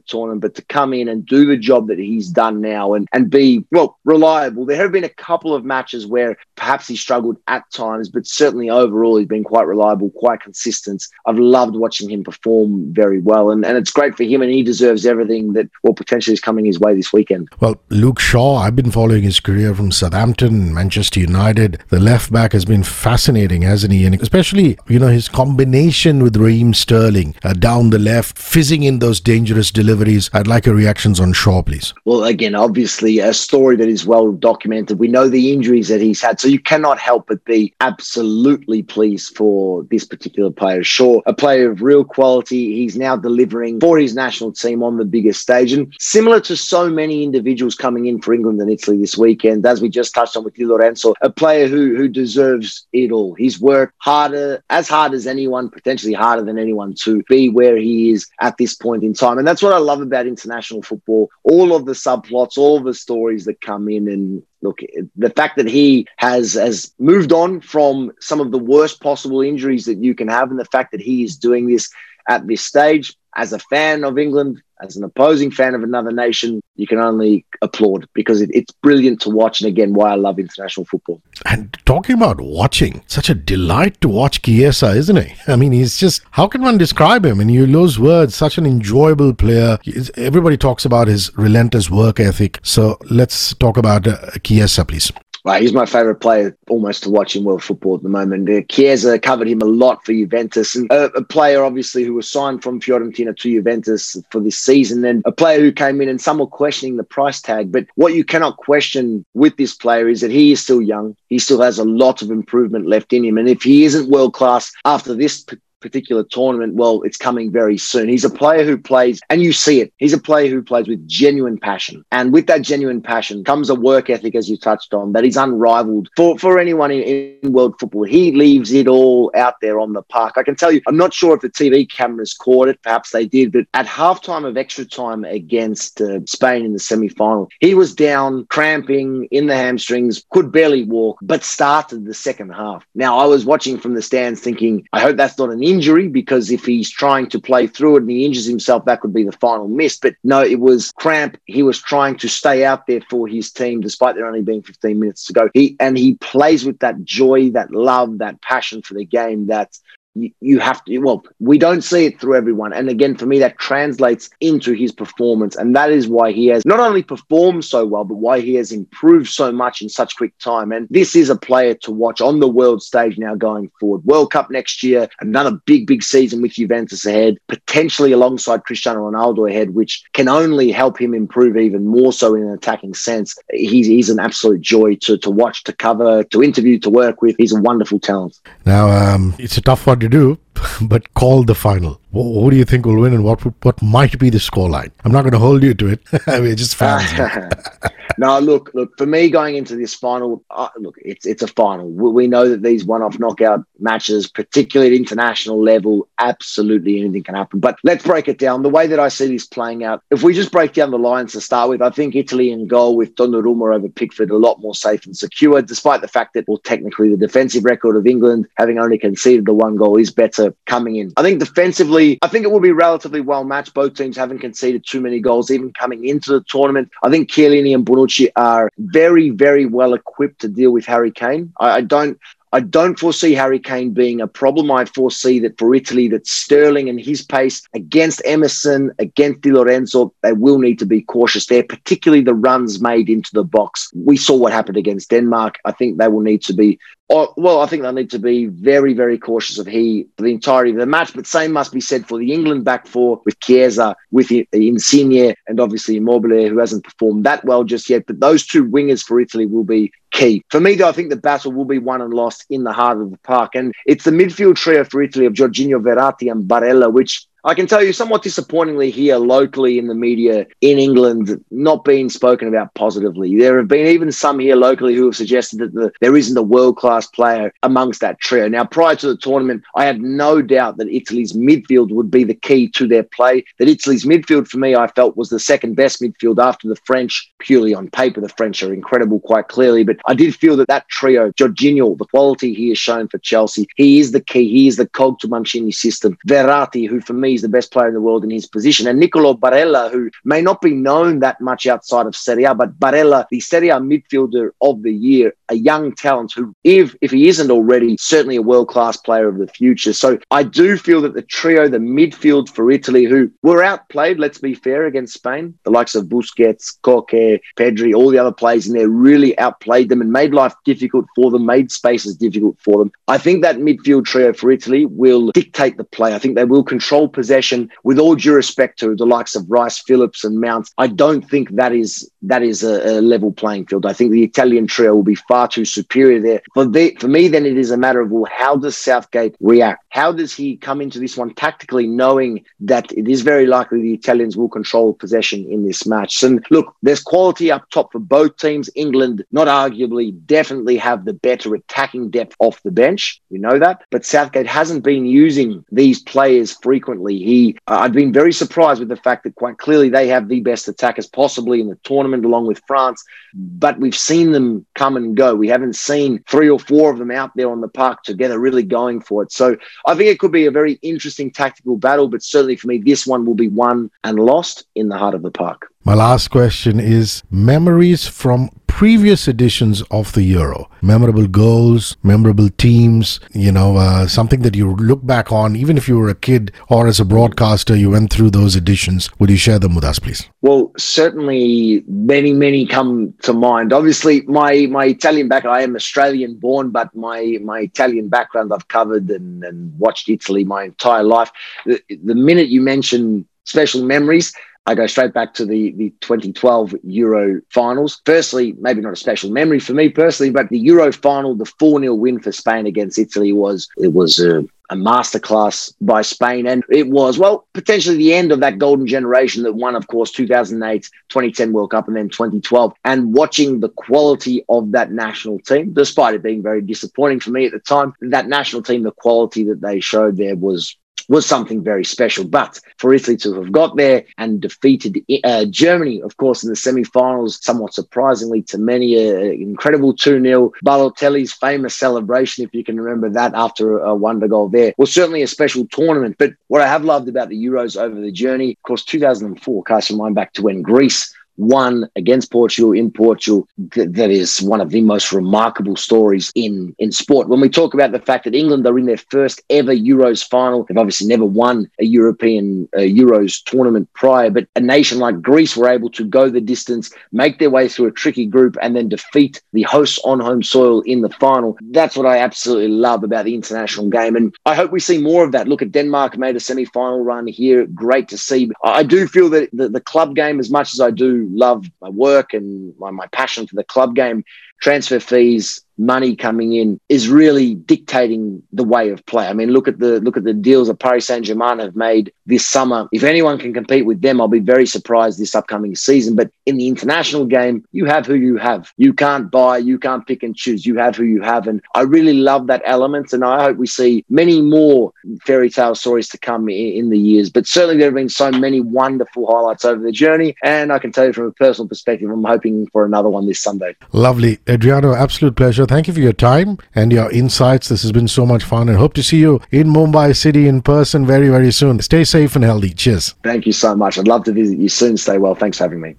tournament, 0.00 0.42
but 0.42 0.54
to 0.56 0.64
come 0.64 0.92
in 0.92 1.08
and 1.08 1.24
do 1.24 1.46
the 1.46 1.56
job 1.56 1.88
that 1.88 1.98
he's 1.98 2.28
done 2.28 2.60
now 2.60 2.94
and, 2.94 3.08
and 3.12 3.30
be, 3.30 3.64
well, 3.70 3.98
reliable. 4.04 4.64
There 4.64 4.76
have 4.76 4.92
been 4.92 5.04
a 5.04 5.08
couple 5.08 5.54
of 5.54 5.64
matches 5.64 6.06
where 6.06 6.36
perhaps 6.56 6.88
he 6.88 6.96
struggled 6.96 7.36
at 7.48 7.70
times, 7.72 8.08
but 8.08 8.26
certainly 8.26 8.70
overall 8.70 9.16
he's 9.16 9.28
been 9.28 9.44
quite 9.44 9.66
reliable, 9.66 10.10
quite 10.10 10.40
consistent. 10.40 11.04
I've 11.26 11.38
loved 11.38 11.76
watching 11.76 12.10
him 12.10 12.24
perform 12.24 12.92
very 12.92 13.20
well, 13.20 13.50
and, 13.50 13.64
and 13.64 13.76
it's 13.76 13.92
great 13.92 14.16
for 14.16 14.24
him, 14.24 14.42
and 14.42 14.50
he 14.50 14.62
deserves 14.62 15.06
everything 15.06 15.52
that 15.54 15.68
well 15.82 15.94
potentially 15.94 16.34
is 16.34 16.40
coming 16.40 16.64
his 16.64 16.80
way 16.80 16.94
this 16.94 17.12
weekend. 17.12 17.48
Well, 17.60 17.80
Luke 17.90 18.20
Shaw, 18.20 18.56
I've 18.56 18.76
been 18.76 18.90
following 18.90 19.22
his 19.22 19.40
career 19.40 19.74
from 19.74 19.92
Southampton, 19.92 20.74
Manchester 20.74 21.20
United. 21.20 21.82
The 21.88 22.00
left 22.00 22.32
back 22.32 22.52
has 22.52 22.64
been 22.64 22.82
fascinating, 22.82 23.62
hasn't 23.62 23.92
he? 23.92 24.04
And 24.04 24.20
especially, 24.20 24.78
you 24.88 24.98
know, 24.98 25.08
his 25.08 25.28
combination 25.28 26.22
with 26.22 26.36
Raheem 26.36 26.74
Sterling 26.74 27.34
uh, 27.42 27.52
down 27.52 27.90
the 27.90 27.98
left, 27.98 28.38
fizzing 28.38 28.82
in 28.82 28.98
those 28.98 29.20
dangerous 29.20 29.70
deliveries. 29.70 30.30
I'd 30.32 30.46
like 30.46 30.66
your 30.66 30.74
reactions 30.74 31.20
on 31.20 31.32
Shaw, 31.32 31.62
please. 31.62 31.94
Well, 32.04 32.24
again, 32.24 32.54
obviously 32.54 33.18
a 33.18 33.32
story 33.32 33.76
that 33.76 33.88
is 33.92 34.06
well 34.06 34.32
documented. 34.32 34.98
We 34.98 35.08
know 35.08 35.28
the 35.28 35.52
injuries 35.52 35.88
that 35.88 36.00
he's 36.00 36.20
had, 36.20 36.40
so 36.40 36.48
you 36.48 36.58
cannot 36.58 36.98
help 36.98 37.26
but 37.28 37.44
be 37.44 37.72
absolutely 37.80 38.82
pleased 38.82 39.36
for 39.36 39.84
this 39.84 40.04
particular 40.04 40.50
player. 40.50 40.82
Sure, 40.82 41.22
a 41.26 41.34
player 41.34 41.70
of 41.70 41.82
real 41.82 42.04
quality. 42.04 42.74
He's 42.74 42.96
now 42.96 43.16
delivering 43.16 43.80
for 43.80 43.98
his 43.98 44.14
national 44.14 44.52
team 44.52 44.82
on 44.82 44.96
the 44.96 45.04
biggest 45.04 45.40
stage. 45.40 45.72
And 45.72 45.92
similar 46.00 46.40
to 46.40 46.56
so 46.56 46.90
many 46.90 47.22
individuals 47.22 47.74
coming 47.74 48.06
in 48.06 48.20
for 48.20 48.34
England 48.34 48.60
and 48.60 48.70
Italy 48.70 48.98
this 48.98 49.16
weekend, 49.16 49.64
as 49.66 49.80
we 49.80 49.88
just 49.88 50.14
touched 50.14 50.36
on 50.36 50.44
with 50.44 50.54
Di 50.54 50.64
Lorenzo, 50.64 51.14
a 51.20 51.30
player 51.30 51.68
who, 51.68 51.94
who 51.96 52.08
deserves 52.08 52.86
it 52.92 53.12
all. 53.12 53.34
He's 53.34 53.60
worked 53.60 53.94
harder, 53.98 54.62
as 54.70 54.88
hard 54.88 55.12
as 55.12 55.26
anyone, 55.26 55.68
potentially 55.68 56.14
harder 56.14 56.42
than 56.42 56.58
anyone 56.58 56.94
to 57.02 57.22
be 57.28 57.48
where 57.48 57.76
he 57.76 58.10
is 58.10 58.26
at 58.40 58.56
this 58.56 58.74
point 58.74 59.04
in 59.04 59.14
time. 59.14 59.38
And 59.38 59.46
that's 59.46 59.62
what 59.62 59.72
I 59.72 59.78
love 59.78 60.00
about 60.00 60.26
international 60.26 60.82
football. 60.82 61.30
All 61.44 61.74
of 61.74 61.84
the 61.84 61.92
subplots, 61.92 62.56
all 62.56 62.78
of 62.78 62.84
the 62.84 62.94
stories 62.94 63.44
that 63.44 63.60
come 63.60 63.81
in 63.88 64.08
and 64.08 64.42
look, 64.60 64.80
the 65.16 65.30
fact 65.30 65.56
that 65.56 65.68
he 65.68 66.06
has 66.16 66.54
has 66.54 66.92
moved 66.98 67.32
on 67.32 67.60
from 67.60 68.12
some 68.20 68.40
of 68.40 68.50
the 68.50 68.58
worst 68.58 69.00
possible 69.00 69.40
injuries 69.40 69.84
that 69.86 69.98
you 69.98 70.14
can 70.14 70.28
have, 70.28 70.50
and 70.50 70.58
the 70.58 70.64
fact 70.66 70.92
that 70.92 71.00
he 71.00 71.24
is 71.24 71.36
doing 71.36 71.66
this 71.66 71.90
at 72.28 72.46
this 72.46 72.64
stage, 72.64 73.16
as 73.34 73.52
a 73.52 73.58
fan 73.58 74.04
of 74.04 74.18
England, 74.18 74.62
as 74.80 74.96
an 74.96 75.04
opposing 75.04 75.50
fan 75.50 75.74
of 75.74 75.82
another 75.82 76.10
nation, 76.10 76.60
you 76.76 76.86
can 76.86 76.98
only 76.98 77.46
applaud 77.62 78.08
because 78.14 78.42
it, 78.42 78.50
it's 78.52 78.72
brilliant 78.82 79.20
to 79.20 79.30
watch. 79.30 79.60
And 79.60 79.68
again, 79.68 79.94
why 79.94 80.10
I 80.10 80.16
love 80.16 80.38
international 80.38 80.86
football. 80.86 81.22
And 81.46 81.76
talking 81.86 82.16
about 82.16 82.40
watching, 82.40 83.02
such 83.06 83.30
a 83.30 83.34
delight 83.34 84.00
to 84.00 84.08
watch 84.08 84.42
Chiesa, 84.42 84.90
isn't 84.90 85.16
he? 85.16 85.34
I 85.46 85.56
mean, 85.56 85.72
he's 85.72 85.98
just, 85.98 86.22
how 86.32 86.48
can 86.48 86.62
one 86.62 86.78
describe 86.78 87.24
him? 87.24 87.38
And 87.38 87.50
you 87.50 87.66
lose 87.66 87.98
words, 87.98 88.34
such 88.34 88.58
an 88.58 88.66
enjoyable 88.66 89.34
player. 89.34 89.78
Everybody 90.16 90.56
talks 90.56 90.84
about 90.84 91.08
his 91.08 91.30
relentless 91.36 91.88
work 91.90 92.18
ethic. 92.18 92.58
So 92.62 92.98
let's 93.08 93.54
talk 93.54 93.76
about 93.76 94.06
uh, 94.06 94.32
Chiesa, 94.42 94.84
please. 94.84 95.12
Right, 95.44 95.60
he's 95.60 95.72
my 95.72 95.86
favourite 95.86 96.20
player 96.20 96.56
almost 96.68 97.02
to 97.02 97.10
watch 97.10 97.34
in 97.34 97.42
world 97.42 97.64
football 97.64 97.96
at 97.96 98.04
the 98.04 98.08
moment. 98.08 98.48
Uh, 98.48 98.60
Chiesa 98.68 99.18
covered 99.18 99.48
him 99.48 99.60
a 99.60 99.64
lot 99.64 100.04
for 100.04 100.12
Juventus, 100.12 100.76
and 100.76 100.88
a, 100.92 101.06
a, 101.14 101.24
player 101.24 101.64
obviously 101.64 102.04
who 102.04 102.14
was 102.14 102.30
signed 102.30 102.62
from 102.62 102.80
Fiorentina 102.80 103.36
to 103.36 103.52
Juventus 103.52 104.16
for 104.30 104.40
this 104.40 104.56
season, 104.56 105.04
and 105.04 105.20
a 105.24 105.32
player 105.32 105.58
who 105.58 105.72
came 105.72 106.00
in 106.00 106.08
and 106.08 106.20
some 106.20 106.38
were 106.38 106.46
questioning 106.46 106.96
the 106.96 107.02
price 107.02 107.42
tag. 107.42 107.72
But 107.72 107.86
what 107.96 108.14
you 108.14 108.24
cannot 108.24 108.58
question 108.58 109.24
with 109.34 109.56
this 109.56 109.74
player 109.74 110.08
is 110.08 110.20
that 110.20 110.30
he 110.30 110.52
is 110.52 110.62
still 110.62 110.80
young. 110.80 111.16
He 111.28 111.40
still 111.40 111.60
has 111.60 111.76
a 111.76 111.84
lot 111.84 112.22
of 112.22 112.30
improvement 112.30 112.86
left 112.86 113.12
in 113.12 113.24
him, 113.24 113.36
and 113.36 113.48
if 113.48 113.64
he 113.64 113.84
isn't 113.84 114.10
world 114.10 114.34
class 114.34 114.70
after 114.84 115.12
this 115.12 115.44
particular 115.82 116.24
tournament, 116.24 116.74
well, 116.74 117.02
it's 117.02 117.16
coming 117.16 117.50
very 117.50 117.76
soon. 117.76 118.08
He's 118.08 118.24
a 118.24 118.30
player 118.30 118.64
who 118.64 118.78
plays, 118.78 119.20
and 119.28 119.42
you 119.42 119.52
see 119.52 119.80
it. 119.80 119.92
He's 119.98 120.12
a 120.12 120.18
player 120.18 120.50
who 120.50 120.62
plays 120.62 120.88
with 120.88 121.06
genuine 121.08 121.58
passion. 121.58 122.04
And 122.10 122.32
with 122.32 122.46
that 122.46 122.62
genuine 122.62 123.02
passion 123.02 123.44
comes 123.44 123.68
a 123.68 123.74
work 123.74 124.08
ethic, 124.10 124.34
as 124.34 124.48
you 124.48 124.56
touched 124.56 124.94
on, 124.94 125.12
that 125.12 125.24
is 125.24 125.36
unrivaled 125.36 126.08
for, 126.16 126.38
for 126.38 126.58
anyone 126.58 126.90
in, 126.90 127.36
in 127.42 127.52
world 127.52 127.74
football. 127.78 128.04
He 128.04 128.32
leaves 128.32 128.72
it 128.72 128.88
all 128.88 129.30
out 129.34 129.54
there 129.60 129.80
on 129.80 129.92
the 129.92 130.02
park. 130.02 130.34
I 130.36 130.42
can 130.42 130.56
tell 130.56 130.72
you, 130.72 130.80
I'm 130.86 130.96
not 130.96 131.12
sure 131.12 131.34
if 131.34 131.42
the 131.42 131.50
TV 131.50 131.90
cameras 131.90 132.34
caught 132.34 132.68
it. 132.68 132.80
Perhaps 132.82 133.10
they 133.10 133.26
did. 133.26 133.52
But 133.52 133.66
at 133.74 133.86
halftime 133.86 134.46
of 134.46 134.56
extra 134.56 134.84
time 134.84 135.24
against 135.24 136.00
uh, 136.00 136.20
Spain 136.26 136.64
in 136.64 136.72
the 136.72 136.78
semi 136.78 137.08
final, 137.08 137.48
he 137.60 137.74
was 137.74 137.94
down, 137.94 138.46
cramping 138.46 139.26
in 139.30 139.46
the 139.46 139.56
hamstrings, 139.56 140.24
could 140.30 140.52
barely 140.52 140.84
walk, 140.84 141.18
but 141.22 141.44
started 141.44 142.04
the 142.04 142.14
second 142.14 142.50
half. 142.50 142.84
Now, 142.94 143.18
I 143.18 143.26
was 143.26 143.44
watching 143.44 143.78
from 143.78 143.94
the 143.94 144.02
stands 144.02 144.40
thinking, 144.40 144.86
I 144.92 145.00
hope 145.00 145.16
that's 145.16 145.38
not 145.38 145.50
an 145.50 145.62
injury 145.72 146.08
because 146.08 146.50
if 146.50 146.64
he's 146.64 146.90
trying 146.90 147.28
to 147.28 147.40
play 147.40 147.66
through 147.66 147.96
it 147.96 148.02
and 148.02 148.10
he 148.10 148.24
injures 148.24 148.46
himself, 148.46 148.84
that 148.84 149.00
could 149.00 149.14
be 149.14 149.24
the 149.24 149.32
final 149.32 149.68
miss. 149.68 149.96
But 149.96 150.14
no, 150.22 150.42
it 150.42 150.60
was 150.60 150.92
cramp. 150.92 151.38
He 151.46 151.62
was 151.62 151.80
trying 151.80 152.16
to 152.18 152.28
stay 152.28 152.64
out 152.64 152.86
there 152.86 153.00
for 153.08 153.26
his 153.26 153.50
team 153.50 153.80
despite 153.80 154.14
there 154.14 154.26
only 154.26 154.42
being 154.42 154.62
15 154.62 154.98
minutes 154.98 155.24
to 155.26 155.32
go. 155.32 155.48
He 155.54 155.76
and 155.80 155.96
he 155.96 156.14
plays 156.16 156.64
with 156.64 156.78
that 156.80 157.02
joy, 157.04 157.50
that 157.50 157.70
love, 157.72 158.18
that 158.18 158.40
passion 158.42 158.82
for 158.82 158.94
the 158.94 159.04
game 159.04 159.46
that 159.46 159.70
you, 160.14 160.60
have 160.60 160.84
to 160.84 160.98
well 160.98 161.24
we 161.40 161.58
don't 161.58 161.82
see 161.82 162.06
it 162.06 162.20
through 162.20 162.36
everyone. 162.36 162.72
And 162.72 162.88
again 162.88 163.16
for 163.16 163.26
me 163.26 163.38
that 163.38 163.58
translates 163.58 164.30
into 164.40 164.72
his 164.72 164.92
performance. 164.92 165.56
And 165.56 165.74
that 165.74 165.90
is 165.90 166.08
why 166.08 166.32
he 166.32 166.46
has 166.48 166.64
not 166.66 166.80
only 166.80 167.02
performed 167.02 167.64
so 167.64 167.86
well 167.86 168.04
but 168.04 168.16
why 168.16 168.40
he 168.40 168.54
has 168.56 168.72
improved 168.72 169.28
so 169.28 169.50
much 169.50 169.80
in 169.80 169.88
such 169.88 170.16
quick 170.16 170.36
time. 170.38 170.72
And 170.72 170.86
this 170.90 171.16
is 171.16 171.30
a 171.30 171.36
player 171.36 171.74
to 171.74 171.90
watch 171.90 172.20
on 172.20 172.40
the 172.40 172.48
world 172.48 172.82
stage 172.82 173.18
now 173.18 173.34
going 173.34 173.70
forward. 173.80 174.04
World 174.04 174.30
cup 174.30 174.50
next 174.50 174.82
year 174.82 175.08
another 175.20 175.52
big 175.64 175.86
big 175.86 176.02
season 176.02 176.42
with 176.42 176.52
juventus 176.52 177.06
ahead 177.06 177.38
potentially 177.48 178.12
alongside 178.12 178.64
cristiano 178.64 179.10
ronaldo 179.10 179.50
ahead 179.50 179.74
which 179.74 180.04
can 180.12 180.28
only 180.28 180.70
help 180.70 181.00
him 181.00 181.14
improve 181.14 181.56
even 181.56 181.86
more 181.86 182.12
so 182.12 182.34
in 182.34 182.42
an 182.42 182.52
attacking 182.52 182.94
sense. 182.94 183.34
He's, 183.50 183.86
he's 183.86 184.10
an 184.10 184.18
absolute 184.18 184.60
joy 184.60 184.96
to, 184.96 185.16
to 185.18 185.30
watch 185.30 185.64
to 185.64 185.72
cover 185.72 186.24
to 186.24 186.42
interview 186.42 186.78
to 186.80 186.90
work 186.90 187.22
with. 187.22 187.36
He's 187.38 187.54
a 187.54 187.60
wonderful 187.60 187.98
talent. 187.98 188.40
Now 188.66 188.88
um, 188.88 189.34
it's 189.38 189.56
a 189.56 189.60
tough 189.60 189.86
one 189.86 190.01
to 190.02 190.08
do, 190.08 190.38
but 190.82 191.12
call 191.14 191.44
the 191.44 191.54
final. 191.54 192.01
What, 192.12 192.50
do 192.50 192.56
you 192.56 192.64
think 192.64 192.84
will 192.84 193.00
win, 193.00 193.14
and 193.14 193.24
what 193.24 193.40
what 193.64 193.80
might 193.82 194.18
be 194.18 194.28
the 194.28 194.38
scoreline? 194.38 194.90
I'm 195.04 195.12
not 195.12 195.22
going 195.22 195.32
to 195.32 195.38
hold 195.38 195.62
you 195.62 195.72
to 195.72 195.88
it. 195.88 196.00
I 196.26 196.40
mean, 196.40 196.56
just 196.56 196.76
fans. 196.76 197.10
No, 198.18 198.38
look, 198.38 198.70
look. 198.74 198.96
For 198.98 199.06
me, 199.06 199.30
going 199.30 199.56
into 199.56 199.76
this 199.76 199.94
final, 199.94 200.44
uh, 200.50 200.68
look, 200.76 200.96
it's 200.98 201.26
it's 201.26 201.42
a 201.42 201.46
final. 201.46 201.88
We 201.90 202.26
know 202.26 202.48
that 202.48 202.62
these 202.62 202.84
one-off 202.84 203.18
knockout 203.18 203.64
matches, 203.78 204.28
particularly 204.28 204.92
at 204.92 204.98
international 204.98 205.62
level, 205.62 206.08
absolutely 206.18 207.00
anything 207.00 207.22
can 207.22 207.34
happen. 207.34 207.60
But 207.60 207.78
let's 207.84 208.04
break 208.04 208.28
it 208.28 208.38
down. 208.38 208.62
The 208.62 208.68
way 208.68 208.86
that 208.86 209.00
I 209.00 209.08
see 209.08 209.28
this 209.28 209.46
playing 209.46 209.84
out, 209.84 210.02
if 210.10 210.22
we 210.22 210.34
just 210.34 210.52
break 210.52 210.72
down 210.72 210.90
the 210.90 210.98
lines 210.98 211.32
to 211.32 211.40
start 211.40 211.68
with, 211.68 211.82
I 211.82 211.90
think 211.90 212.14
Italy 212.14 212.50
in 212.50 212.66
goal 212.66 212.96
with 212.96 213.14
Donnarumma 213.14 213.74
over 213.74 213.88
Pickford 213.88 214.30
a 214.30 214.36
lot 214.36 214.60
more 214.60 214.74
safe 214.74 215.06
and 215.06 215.16
secure, 215.16 215.62
despite 215.62 216.00
the 216.00 216.08
fact 216.08 216.34
that, 216.34 216.46
well, 216.48 216.58
technically 216.58 217.10
the 217.10 217.16
defensive 217.16 217.64
record 217.64 217.96
of 217.96 218.06
England, 218.06 218.46
having 218.56 218.78
only 218.78 218.98
conceded 218.98 219.46
the 219.46 219.54
one 219.54 219.76
goal, 219.76 219.96
is 219.96 220.10
better 220.10 220.54
coming 220.66 220.96
in. 220.96 221.12
I 221.16 221.22
think 221.22 221.38
defensively, 221.38 222.01
I 222.22 222.28
think 222.28 222.44
it 222.44 222.50
will 222.50 222.60
be 222.60 222.72
relatively 222.72 223.20
well 223.20 223.44
matched. 223.44 223.74
Both 223.74 223.94
teams 223.94 224.16
haven't 224.16 224.40
conceded 224.40 224.84
too 224.86 225.00
many 225.00 225.20
goals, 225.20 225.50
even 225.50 225.72
coming 225.72 226.06
into 226.06 226.32
the 226.32 226.42
tournament. 226.48 226.90
I 227.02 227.10
think 227.10 227.30
Chiellini 227.30 227.74
and 227.74 227.86
Bonucci 227.86 228.30
are 228.36 228.70
very, 228.78 229.30
very 229.30 229.66
well 229.66 229.94
equipped 229.94 230.40
to 230.42 230.48
deal 230.48 230.72
with 230.72 230.86
Harry 230.86 231.10
Kane. 231.10 231.52
I, 231.60 231.70
I 231.78 231.80
don't. 231.80 232.18
I 232.54 232.60
don't 232.60 232.98
foresee 232.98 233.32
Harry 233.32 233.58
Kane 233.58 233.92
being 233.92 234.20
a 234.20 234.26
problem. 234.26 234.70
I 234.70 234.84
foresee 234.84 235.38
that 235.38 235.58
for 235.58 235.74
Italy, 235.74 236.06
that 236.08 236.26
Sterling 236.26 236.90
and 236.90 237.00
his 237.00 237.22
pace 237.22 237.62
against 237.72 238.20
Emerson, 238.26 238.92
against 238.98 239.40
Di 239.40 239.52
Lorenzo, 239.52 240.12
they 240.22 240.34
will 240.34 240.58
need 240.58 240.78
to 240.80 240.84
be 240.84 241.00
cautious 241.00 241.46
there, 241.46 241.64
particularly 241.64 242.22
the 242.22 242.34
runs 242.34 242.78
made 242.82 243.08
into 243.08 243.30
the 243.32 243.42
box. 243.42 243.90
We 243.94 244.18
saw 244.18 244.36
what 244.36 244.52
happened 244.52 244.76
against 244.76 245.08
Denmark. 245.08 245.60
I 245.64 245.72
think 245.72 245.96
they 245.96 246.08
will 246.08 246.20
need 246.20 246.42
to 246.42 246.52
be 246.52 246.78
Well, 247.08 247.60
I 247.60 247.66
think 247.66 247.82
they'll 247.82 247.92
need 247.92 248.12
to 248.12 248.18
be 248.18 248.46
very, 248.46 248.94
very 248.94 249.18
cautious 249.18 249.58
of 249.58 249.66
he 249.66 250.08
for 250.16 250.22
the 250.22 250.30
entirety 250.30 250.70
of 250.70 250.78
the 250.78 250.86
match. 250.86 251.12
But 251.14 251.26
same 251.26 251.52
must 251.52 251.70
be 251.70 251.80
said 251.80 252.08
for 252.08 252.18
the 252.18 252.32
England 252.32 252.64
back 252.64 252.86
four 252.86 253.20
with 253.26 253.38
Chiesa, 253.40 253.94
with 254.10 254.30
Insigne, 254.30 255.34
and 255.46 255.60
obviously 255.60 255.98
Immobile, 255.98 256.48
who 256.48 256.58
hasn't 256.58 256.84
performed 256.84 257.24
that 257.24 257.44
well 257.44 257.64
just 257.64 257.90
yet. 257.90 258.06
But 258.06 258.20
those 258.20 258.46
two 258.46 258.64
wingers 258.64 259.04
for 259.04 259.20
Italy 259.20 259.44
will 259.44 259.64
be 259.64 259.92
key. 260.12 260.42
For 260.50 260.58
me, 260.58 260.74
though, 260.74 260.88
I 260.88 260.92
think 260.92 261.10
the 261.10 261.16
battle 261.16 261.52
will 261.52 261.66
be 261.66 261.78
won 261.78 262.00
and 262.00 262.14
lost 262.14 262.46
in 262.48 262.64
the 262.64 262.72
heart 262.72 262.98
of 262.98 263.10
the 263.10 263.18
park. 263.18 263.54
And 263.54 263.74
it's 263.84 264.04
the 264.04 264.10
midfield 264.10 264.56
trio 264.56 264.82
for 264.82 265.02
Italy 265.02 265.26
of 265.26 265.34
Jorginho, 265.34 265.82
Verratti, 265.82 266.32
and 266.32 266.44
Barella, 266.44 266.90
which 266.90 267.26
I 267.44 267.54
can 267.54 267.66
tell 267.66 267.82
you 267.82 267.92
somewhat 267.92 268.22
disappointingly 268.22 268.90
here 268.90 269.16
locally 269.16 269.76
in 269.76 269.88
the 269.88 269.96
media 269.96 270.46
in 270.60 270.78
England, 270.78 271.44
not 271.50 271.84
being 271.84 272.08
spoken 272.08 272.46
about 272.46 272.72
positively. 272.74 273.36
There 273.36 273.58
have 273.58 273.66
been 273.66 273.88
even 273.88 274.12
some 274.12 274.38
here 274.38 274.54
locally 274.54 274.94
who 274.94 275.06
have 275.06 275.16
suggested 275.16 275.58
that 275.58 275.74
the, 275.74 275.92
there 276.00 276.16
isn't 276.16 276.36
a 276.36 276.42
world 276.42 276.76
class 276.76 277.08
player 277.08 277.52
amongst 277.64 278.00
that 278.00 278.20
trio. 278.20 278.48
Now, 278.48 278.64
prior 278.64 278.94
to 278.96 279.08
the 279.08 279.16
tournament, 279.16 279.64
I 279.74 279.86
had 279.86 280.00
no 280.00 280.40
doubt 280.40 280.76
that 280.76 280.88
Italy's 280.88 281.32
midfield 281.32 281.90
would 281.90 282.12
be 282.12 282.22
the 282.22 282.34
key 282.34 282.68
to 282.76 282.86
their 282.86 283.02
play. 283.02 283.44
That 283.58 283.68
Italy's 283.68 284.04
midfield, 284.04 284.46
for 284.46 284.58
me, 284.58 284.76
I 284.76 284.86
felt 284.86 285.16
was 285.16 285.30
the 285.30 285.40
second 285.40 285.74
best 285.74 286.00
midfield 286.00 286.38
after 286.38 286.68
the 286.68 286.76
French, 286.84 287.28
purely 287.40 287.74
on 287.74 287.90
paper. 287.90 288.20
The 288.20 288.28
French 288.28 288.62
are 288.62 288.72
incredible 288.72 289.18
quite 289.18 289.48
clearly, 289.48 289.82
but 289.82 289.96
I 290.06 290.14
did 290.14 290.36
feel 290.36 290.56
that 290.58 290.68
that 290.68 290.88
trio, 290.90 291.32
Jorginho, 291.32 291.98
the 291.98 292.06
quality 292.06 292.54
he 292.54 292.68
has 292.68 292.78
shown 292.78 293.08
for 293.08 293.18
Chelsea, 293.18 293.66
he 293.74 293.98
is 293.98 294.12
the 294.12 294.20
key. 294.20 294.48
He 294.48 294.68
is 294.68 294.76
the 294.76 294.86
cog 294.86 295.18
to 295.20 295.28
Mancini's 295.28 295.80
system. 295.80 296.16
Verratti, 296.28 296.88
who 296.88 297.00
for 297.00 297.14
me 297.14 297.31
he's 297.32 297.42
the 297.42 297.48
best 297.48 297.72
player 297.72 297.88
in 297.88 297.94
the 297.94 298.00
world 298.00 298.24
in 298.24 298.30
his 298.30 298.46
position. 298.46 298.86
And 298.86 298.98
Nicolo 298.98 299.34
Barella, 299.34 299.90
who 299.90 300.10
may 300.24 300.40
not 300.40 300.60
be 300.60 300.70
known 300.70 301.20
that 301.20 301.40
much 301.40 301.66
outside 301.66 302.06
of 302.06 302.14
Serie 302.14 302.44
A, 302.44 302.54
but 302.54 302.78
Barella, 302.78 303.26
the 303.30 303.40
Serie 303.40 303.70
A 303.70 303.78
midfielder 303.80 304.50
of 304.60 304.82
the 304.82 304.92
year, 304.92 305.34
a 305.48 305.54
young 305.54 305.94
talent 305.94 306.32
who, 306.34 306.54
if 306.64 306.94
if 307.00 307.10
he 307.10 307.28
isn't 307.28 307.50
already, 307.50 307.96
certainly 307.98 308.36
a 308.36 308.42
world 308.42 308.68
class 308.68 308.96
player 308.96 309.28
of 309.28 309.38
the 309.38 309.46
future. 309.46 309.92
So 309.92 310.18
I 310.30 310.42
do 310.42 310.76
feel 310.76 311.00
that 311.02 311.14
the 311.14 311.22
trio, 311.22 311.68
the 311.68 311.78
midfield 311.78 312.48
for 312.48 312.70
Italy, 312.70 313.04
who 313.04 313.30
were 313.42 313.62
outplayed, 313.62 314.18
let's 314.18 314.38
be 314.38 314.54
fair, 314.54 314.86
against 314.86 315.14
Spain, 315.14 315.54
the 315.64 315.70
likes 315.70 315.94
of 315.94 316.06
Busquets, 316.06 316.78
Koke, 316.82 317.40
Pedri, 317.56 317.94
all 317.94 318.10
the 318.10 318.18
other 318.18 318.32
players 318.32 318.66
in 318.66 318.74
there 318.74 318.88
really 318.88 319.38
outplayed 319.38 319.88
them 319.88 320.00
and 320.00 320.12
made 320.12 320.32
life 320.32 320.54
difficult 320.64 321.06
for 321.14 321.30
them, 321.30 321.46
made 321.46 321.70
spaces 321.70 322.16
difficult 322.16 322.56
for 322.60 322.78
them. 322.78 322.92
I 323.08 323.18
think 323.18 323.42
that 323.42 323.56
midfield 323.56 324.04
trio 324.04 324.32
for 324.32 324.50
Italy 324.50 324.86
will 324.86 325.30
dictate 325.32 325.76
the 325.76 325.84
play. 325.84 326.14
I 326.14 326.18
think 326.18 326.34
they 326.34 326.44
will 326.44 326.64
control 326.64 327.08
possession 327.22 327.70
with 327.84 328.00
all 328.00 328.16
due 328.16 328.34
respect 328.34 328.80
to 328.80 328.96
the 328.96 329.06
likes 329.06 329.36
of 329.36 329.48
Rice, 329.48 329.78
Phillips, 329.86 330.24
and 330.24 330.40
Mounts, 330.40 330.72
I 330.76 330.88
don't 330.88 331.24
think 331.32 331.54
that 331.54 331.72
is 331.72 332.10
that 332.22 332.42
is 332.42 332.62
a, 332.62 332.98
a 332.98 333.00
level 333.00 333.32
playing 333.32 333.66
field. 333.66 333.86
I 333.86 333.92
think 333.92 334.12
the 334.12 334.22
Italian 334.24 334.66
trio 334.66 334.94
will 334.94 335.02
be 335.02 335.14
far 335.14 335.48
too 335.48 335.64
superior 335.64 336.20
there. 336.20 336.42
For, 336.54 336.64
the, 336.64 336.96
for 337.00 337.08
me, 337.08 337.28
then 337.28 337.46
it 337.46 337.58
is 337.58 337.70
a 337.70 337.76
matter 337.76 338.00
of, 338.00 338.10
well, 338.10 338.30
how 338.30 338.56
does 338.56 338.76
Southgate 338.76 339.36
react? 339.40 339.84
How 339.90 340.12
does 340.12 340.32
he 340.32 340.56
come 340.56 340.80
into 340.80 340.98
this 340.98 341.16
one 341.16 341.34
tactically, 341.34 341.86
knowing 341.86 342.44
that 342.60 342.92
it 342.92 343.08
is 343.08 343.22
very 343.22 343.46
likely 343.46 343.82
the 343.82 343.94
Italians 343.94 344.36
will 344.36 344.48
control 344.48 344.94
possession 344.94 345.44
in 345.50 345.66
this 345.66 345.86
match? 345.86 346.22
And 346.22 346.44
look, 346.50 346.74
there's 346.82 347.02
quality 347.02 347.50
up 347.50 347.68
top 347.70 347.92
for 347.92 347.98
both 347.98 348.36
teams. 348.36 348.70
England, 348.74 349.24
not 349.32 349.48
arguably, 349.48 350.14
definitely 350.26 350.76
have 350.76 351.04
the 351.04 351.12
better 351.12 351.54
attacking 351.54 352.10
depth 352.10 352.36
off 352.38 352.62
the 352.62 352.70
bench. 352.70 353.20
We 353.30 353.38
know 353.38 353.58
that. 353.58 353.82
But 353.90 354.04
Southgate 354.04 354.46
hasn't 354.46 354.84
been 354.84 355.06
using 355.06 355.64
these 355.70 356.00
players 356.02 356.52
frequently. 356.62 357.18
He, 357.18 357.58
uh, 357.66 357.78
I've 357.80 357.92
been 357.92 358.12
very 358.12 358.32
surprised 358.32 358.80
with 358.80 358.88
the 358.88 358.96
fact 358.96 359.24
that 359.24 359.34
quite 359.34 359.58
clearly 359.58 359.88
they 359.88 360.08
have 360.08 360.28
the 360.28 360.40
best 360.40 360.68
attackers 360.68 361.06
possibly 361.06 361.60
in 361.60 361.68
the 361.68 361.78
tournament, 361.82 362.11
along 362.14 362.46
with 362.46 362.62
France. 362.66 363.02
But 363.34 363.78
we've 363.78 363.96
seen 363.96 364.32
them 364.32 364.66
come 364.74 364.96
and 364.96 365.16
go. 365.16 365.34
We 365.34 365.48
haven't 365.48 365.76
seen 365.76 366.22
three 366.28 366.48
or 366.48 366.58
four 366.58 366.90
of 366.90 366.98
them 366.98 367.10
out 367.10 367.30
there 367.36 367.50
on 367.50 367.60
the 367.60 367.68
park 367.68 368.02
together, 368.02 368.38
really 368.38 368.62
going 368.62 369.00
for 369.00 369.22
it. 369.22 369.32
So 369.32 369.56
I 369.86 369.94
think 369.94 370.08
it 370.08 370.18
could 370.18 370.32
be 370.32 370.46
a 370.46 370.50
very 370.50 370.74
interesting 370.82 371.30
tactical 371.30 371.76
battle. 371.76 372.08
But 372.08 372.22
certainly 372.22 372.56
for 372.56 372.68
me, 372.68 372.78
this 372.78 373.06
one 373.06 373.24
will 373.24 373.34
be 373.34 373.48
won 373.48 373.90
and 374.04 374.18
lost 374.18 374.66
in 374.74 374.88
the 374.88 374.98
heart 374.98 375.14
of 375.14 375.22
the 375.22 375.30
park. 375.30 375.68
My 375.84 375.94
last 375.94 376.28
question 376.28 376.78
is 376.78 377.24
memories 377.30 378.06
from 378.06 378.50
previous 378.82 379.28
editions 379.28 379.80
of 379.92 380.12
the 380.14 380.24
Euro. 380.24 380.68
Memorable 380.82 381.28
goals, 381.28 381.96
memorable 382.02 382.48
teams, 382.48 383.20
you 383.30 383.52
know, 383.52 383.76
uh, 383.76 384.08
something 384.08 384.42
that 384.42 384.56
you 384.56 384.74
look 384.74 385.06
back 385.06 385.30
on, 385.30 385.54
even 385.54 385.76
if 385.76 385.86
you 385.86 385.96
were 385.96 386.08
a 386.08 386.16
kid 386.16 386.50
or 386.68 386.88
as 386.88 386.98
a 386.98 387.04
broadcaster, 387.04 387.76
you 387.76 387.90
went 387.90 388.12
through 388.12 388.28
those 388.28 388.56
editions. 388.56 389.08
Would 389.20 389.30
you 389.30 389.36
share 389.36 389.60
them 389.60 389.76
with 389.76 389.84
us, 389.84 390.00
please? 390.00 390.28
Well, 390.40 390.72
certainly 390.76 391.84
many, 391.86 392.32
many 392.32 392.66
come 392.66 393.14
to 393.22 393.32
mind. 393.32 393.72
Obviously, 393.72 394.22
my, 394.22 394.66
my 394.66 394.86
Italian 394.86 395.28
background, 395.28 395.58
I 395.58 395.62
am 395.62 395.76
Australian 395.76 396.40
born, 396.40 396.70
but 396.70 396.92
my, 396.92 397.38
my 397.40 397.60
Italian 397.60 398.08
background 398.08 398.52
I've 398.52 398.66
covered 398.66 399.08
and, 399.10 399.44
and 399.44 399.78
watched 399.78 400.08
Italy 400.08 400.42
my 400.42 400.64
entire 400.64 401.04
life. 401.04 401.30
The, 401.66 401.80
the 402.02 402.16
minute 402.16 402.48
you 402.48 402.60
mention 402.60 403.28
special 403.44 403.84
memories, 403.84 404.32
I 404.64 404.74
go 404.76 404.86
straight 404.86 405.12
back 405.12 405.34
to 405.34 405.44
the, 405.44 405.72
the 405.72 405.90
2012 406.00 406.74
Euro 406.84 407.40
finals. 407.50 408.00
Firstly, 408.06 408.54
maybe 408.60 408.80
not 408.80 408.92
a 408.92 408.96
special 408.96 409.30
memory 409.30 409.58
for 409.58 409.72
me 409.72 409.88
personally, 409.88 410.30
but 410.30 410.48
the 410.50 410.58
Euro 410.58 410.92
final, 410.92 411.34
the 411.34 411.44
4 411.44 411.80
0 411.80 411.94
win 411.94 412.20
for 412.20 412.30
Spain 412.30 412.66
against 412.66 412.98
Italy 412.98 413.32
was 413.32 413.68
it 413.76 413.92
was 413.92 414.20
a, 414.20 414.44
a 414.70 414.76
masterclass 414.76 415.74
by 415.80 416.02
Spain. 416.02 416.46
And 416.46 416.62
it 416.68 416.90
was, 416.90 417.18
well, 417.18 417.44
potentially 417.54 417.96
the 417.96 418.14
end 418.14 418.30
of 418.30 418.38
that 418.38 418.58
golden 418.58 418.86
generation 418.86 419.42
that 419.42 419.54
won, 419.54 419.74
of 419.74 419.88
course, 419.88 420.12
2008, 420.12 420.88
2010 421.08 421.52
World 421.52 421.72
Cup, 421.72 421.88
and 421.88 421.96
then 421.96 422.08
2012. 422.08 422.72
And 422.84 423.12
watching 423.12 423.58
the 423.58 423.68
quality 423.70 424.44
of 424.48 424.70
that 424.72 424.92
national 424.92 425.40
team, 425.40 425.72
despite 425.72 426.14
it 426.14 426.22
being 426.22 426.42
very 426.42 426.62
disappointing 426.62 427.18
for 427.18 427.30
me 427.30 427.46
at 427.46 427.52
the 427.52 427.58
time, 427.58 427.94
that 428.00 428.28
national 428.28 428.62
team, 428.62 428.84
the 428.84 428.92
quality 428.92 429.42
that 429.44 429.60
they 429.60 429.80
showed 429.80 430.18
there 430.18 430.36
was 430.36 430.76
was 431.08 431.26
something 431.26 431.62
very 431.62 431.84
special. 431.84 432.24
But 432.24 432.60
for 432.78 432.92
Italy 432.92 433.16
to 433.18 433.34
have 433.34 433.52
got 433.52 433.76
there 433.76 434.04
and 434.18 434.40
defeated 434.40 434.98
uh, 435.24 435.44
Germany, 435.46 436.02
of 436.02 436.16
course, 436.16 436.42
in 436.42 436.50
the 436.50 436.56
semi-finals, 436.56 437.44
somewhat 437.44 437.74
surprisingly 437.74 438.42
to 438.42 438.58
many, 438.58 438.96
uh, 438.96 439.18
incredible 439.20 439.94
2-0. 439.94 440.50
Balotelli's 440.64 441.32
famous 441.32 441.74
celebration, 441.74 442.44
if 442.44 442.54
you 442.54 442.64
can 442.64 442.80
remember 442.80 443.10
that 443.10 443.34
after 443.34 443.78
a 443.78 443.94
wonder 443.94 444.28
goal 444.28 444.48
there, 444.48 444.74
was 444.76 444.92
certainly 444.92 445.22
a 445.22 445.26
special 445.26 445.66
tournament. 445.66 446.16
But 446.18 446.34
what 446.48 446.62
I 446.62 446.66
have 446.66 446.84
loved 446.84 447.08
about 447.08 447.28
the 447.28 447.44
Euros 447.44 447.80
over 447.80 448.00
the 448.00 448.12
journey, 448.12 448.52
of 448.52 448.62
course, 448.62 448.84
2004 448.84 449.64
cast 449.64 449.90
your 449.90 449.98
mind 449.98 450.14
back 450.14 450.32
to 450.34 450.42
when 450.42 450.62
Greece 450.62 451.12
won 451.36 451.88
against 451.96 452.30
Portugal 452.30 452.72
in 452.72 452.90
Portugal. 452.90 453.48
that 453.56 454.10
is 454.10 454.42
one 454.42 454.60
of 454.60 454.70
the 454.70 454.80
most 454.80 455.12
remarkable 455.12 455.76
stories 455.76 456.30
in, 456.34 456.74
in 456.78 456.92
sport. 456.92 457.28
When 457.28 457.40
we 457.40 457.48
talk 457.48 457.74
about 457.74 457.92
the 457.92 457.98
fact 457.98 458.24
that 458.24 458.34
England 458.34 458.66
are 458.66 458.78
in 458.78 458.86
their 458.86 458.96
first 458.96 459.42
ever 459.50 459.74
Euros 459.74 460.26
final, 460.26 460.64
they've 460.64 460.78
obviously 460.78 461.06
never 461.06 461.24
won 461.24 461.70
a 461.78 461.84
European 461.84 462.68
uh, 462.76 462.80
Euros 462.80 463.42
tournament 463.44 463.88
prior, 463.94 464.30
but 464.30 464.46
a 464.56 464.60
nation 464.60 464.98
like 464.98 465.22
Greece 465.22 465.56
were 465.56 465.68
able 465.68 465.90
to 465.90 466.04
go 466.04 466.28
the 466.28 466.40
distance, 466.40 466.90
make 467.12 467.38
their 467.38 467.50
way 467.50 467.68
through 467.68 467.86
a 467.86 467.92
tricky 467.92 468.26
group, 468.26 468.56
and 468.60 468.76
then 468.76 468.88
defeat 468.88 469.42
the 469.52 469.62
hosts 469.62 469.98
on 470.04 470.20
home 470.20 470.42
soil 470.42 470.80
in 470.82 471.02
the 471.02 471.10
final. 471.10 471.56
That's 471.70 471.96
what 471.96 472.06
I 472.06 472.18
absolutely 472.18 472.68
love 472.68 473.04
about 473.04 473.24
the 473.24 473.34
international 473.34 473.88
game. 473.88 474.16
And 474.16 474.34
I 474.46 474.54
hope 474.54 474.70
we 474.70 474.80
see 474.80 474.98
more 474.98 475.24
of 475.24 475.32
that. 475.32 475.48
Look 475.48 475.62
at 475.62 475.72
Denmark 475.72 476.16
made 476.18 476.36
a 476.36 476.40
semi 476.40 476.64
final 476.64 477.00
run 477.00 477.26
here. 477.26 477.66
Great 477.66 478.08
to 478.08 478.18
see. 478.18 478.50
I 478.64 478.82
do 478.82 479.06
feel 479.06 479.28
that 479.30 479.50
the, 479.52 479.68
the 479.68 479.80
club 479.80 480.14
game, 480.14 480.40
as 480.40 480.50
much 480.50 480.74
as 480.74 480.80
I 480.80 480.90
love 481.30 481.66
my 481.80 481.88
work 481.88 482.34
and 482.34 482.74
my, 482.78 482.90
my 482.90 483.06
passion 483.08 483.46
for 483.46 483.56
the 483.56 483.64
club 483.64 483.94
game, 483.94 484.24
transfer 484.62 485.00
fees 485.00 485.64
money 485.78 486.14
coming 486.14 486.54
in 486.54 486.80
is 486.88 487.08
really 487.08 487.54
dictating 487.54 488.42
the 488.52 488.64
way 488.64 488.90
of 488.90 489.04
play. 489.06 489.26
I 489.26 489.32
mean, 489.32 489.50
look 489.50 489.68
at 489.68 489.78
the 489.78 490.00
look 490.00 490.16
at 490.16 490.24
the 490.24 490.32
deals 490.32 490.68
that 490.68 490.78
Paris 490.78 491.06
Saint 491.06 491.24
Germain 491.24 491.58
have 491.58 491.76
made 491.76 492.12
this 492.26 492.46
summer. 492.46 492.88
If 492.92 493.02
anyone 493.02 493.38
can 493.38 493.52
compete 493.52 493.86
with 493.86 494.00
them, 494.00 494.20
I'll 494.20 494.28
be 494.28 494.38
very 494.38 494.66
surprised 494.66 495.18
this 495.18 495.34
upcoming 495.34 495.74
season. 495.74 496.14
But 496.14 496.30
in 496.46 496.56
the 496.56 496.68
international 496.68 497.26
game, 497.26 497.64
you 497.72 497.86
have 497.86 498.06
who 498.06 498.14
you 498.14 498.36
have. 498.36 498.72
You 498.76 498.92
can't 498.92 499.30
buy, 499.30 499.58
you 499.58 499.78
can't 499.78 500.06
pick 500.06 500.22
and 500.22 500.36
choose. 500.36 500.64
You 500.66 500.76
have 500.78 500.96
who 500.96 501.04
you 501.04 501.22
have, 501.22 501.46
and 501.46 501.60
I 501.74 501.82
really 501.82 502.14
love 502.14 502.46
that 502.46 502.62
element. 502.64 503.12
And 503.12 503.24
I 503.24 503.42
hope 503.42 503.56
we 503.56 503.66
see 503.66 504.04
many 504.08 504.40
more 504.42 504.92
fairy 505.24 505.50
tale 505.50 505.74
stories 505.74 506.08
to 506.10 506.18
come 506.18 506.48
in, 506.48 506.72
in 506.72 506.90
the 506.90 506.98
years. 506.98 507.30
But 507.30 507.46
certainly 507.46 507.76
there 507.76 507.88
have 507.88 507.94
been 507.94 508.08
so 508.08 508.30
many 508.30 508.60
wonderful 508.60 509.26
highlights 509.26 509.64
over 509.64 509.82
the 509.82 509.92
journey, 509.92 510.34
and 510.44 510.72
I 510.72 510.78
can 510.78 510.92
tell 510.92 511.06
you 511.06 511.12
from 511.12 511.26
a 511.26 511.32
personal 511.32 511.68
perspective, 511.68 512.10
I'm 512.10 512.24
hoping 512.24 512.66
for 512.68 512.84
another 512.84 513.08
one 513.08 513.26
this 513.26 513.40
Sunday. 513.40 513.74
Lovely, 513.92 514.38
Adriano. 514.52 514.94
Absolute 514.94 515.36
pleasure. 515.36 515.66
Thank 515.66 515.88
you 515.88 515.94
for 515.94 516.00
your 516.00 516.12
time 516.12 516.58
and 516.74 516.92
your 516.92 517.10
insights. 517.10 517.68
This 517.68 517.82
has 517.82 517.92
been 517.92 518.08
so 518.08 518.26
much 518.26 518.44
fun, 518.44 518.68
and 518.68 518.78
hope 518.78 518.94
to 518.94 519.02
see 519.02 519.18
you 519.18 519.40
in 519.50 519.68
Mumbai 519.68 520.16
City 520.16 520.46
in 520.46 520.62
person 520.62 521.06
very, 521.06 521.28
very 521.28 521.50
soon. 521.50 521.80
Stay 521.80 522.04
safe 522.04 522.36
and 522.36 522.44
healthy. 522.44 522.70
Cheers. 522.70 523.14
Thank 523.22 523.46
you 523.46 523.52
so 523.52 523.74
much. 523.74 523.98
I'd 523.98 524.08
love 524.08 524.24
to 524.24 524.32
visit 524.32 524.58
you 524.58 524.68
soon. 524.68 524.96
Stay 524.96 525.18
well. 525.18 525.34
Thanks 525.34 525.58
for 525.58 525.64
having 525.64 525.80
me. 525.80 525.96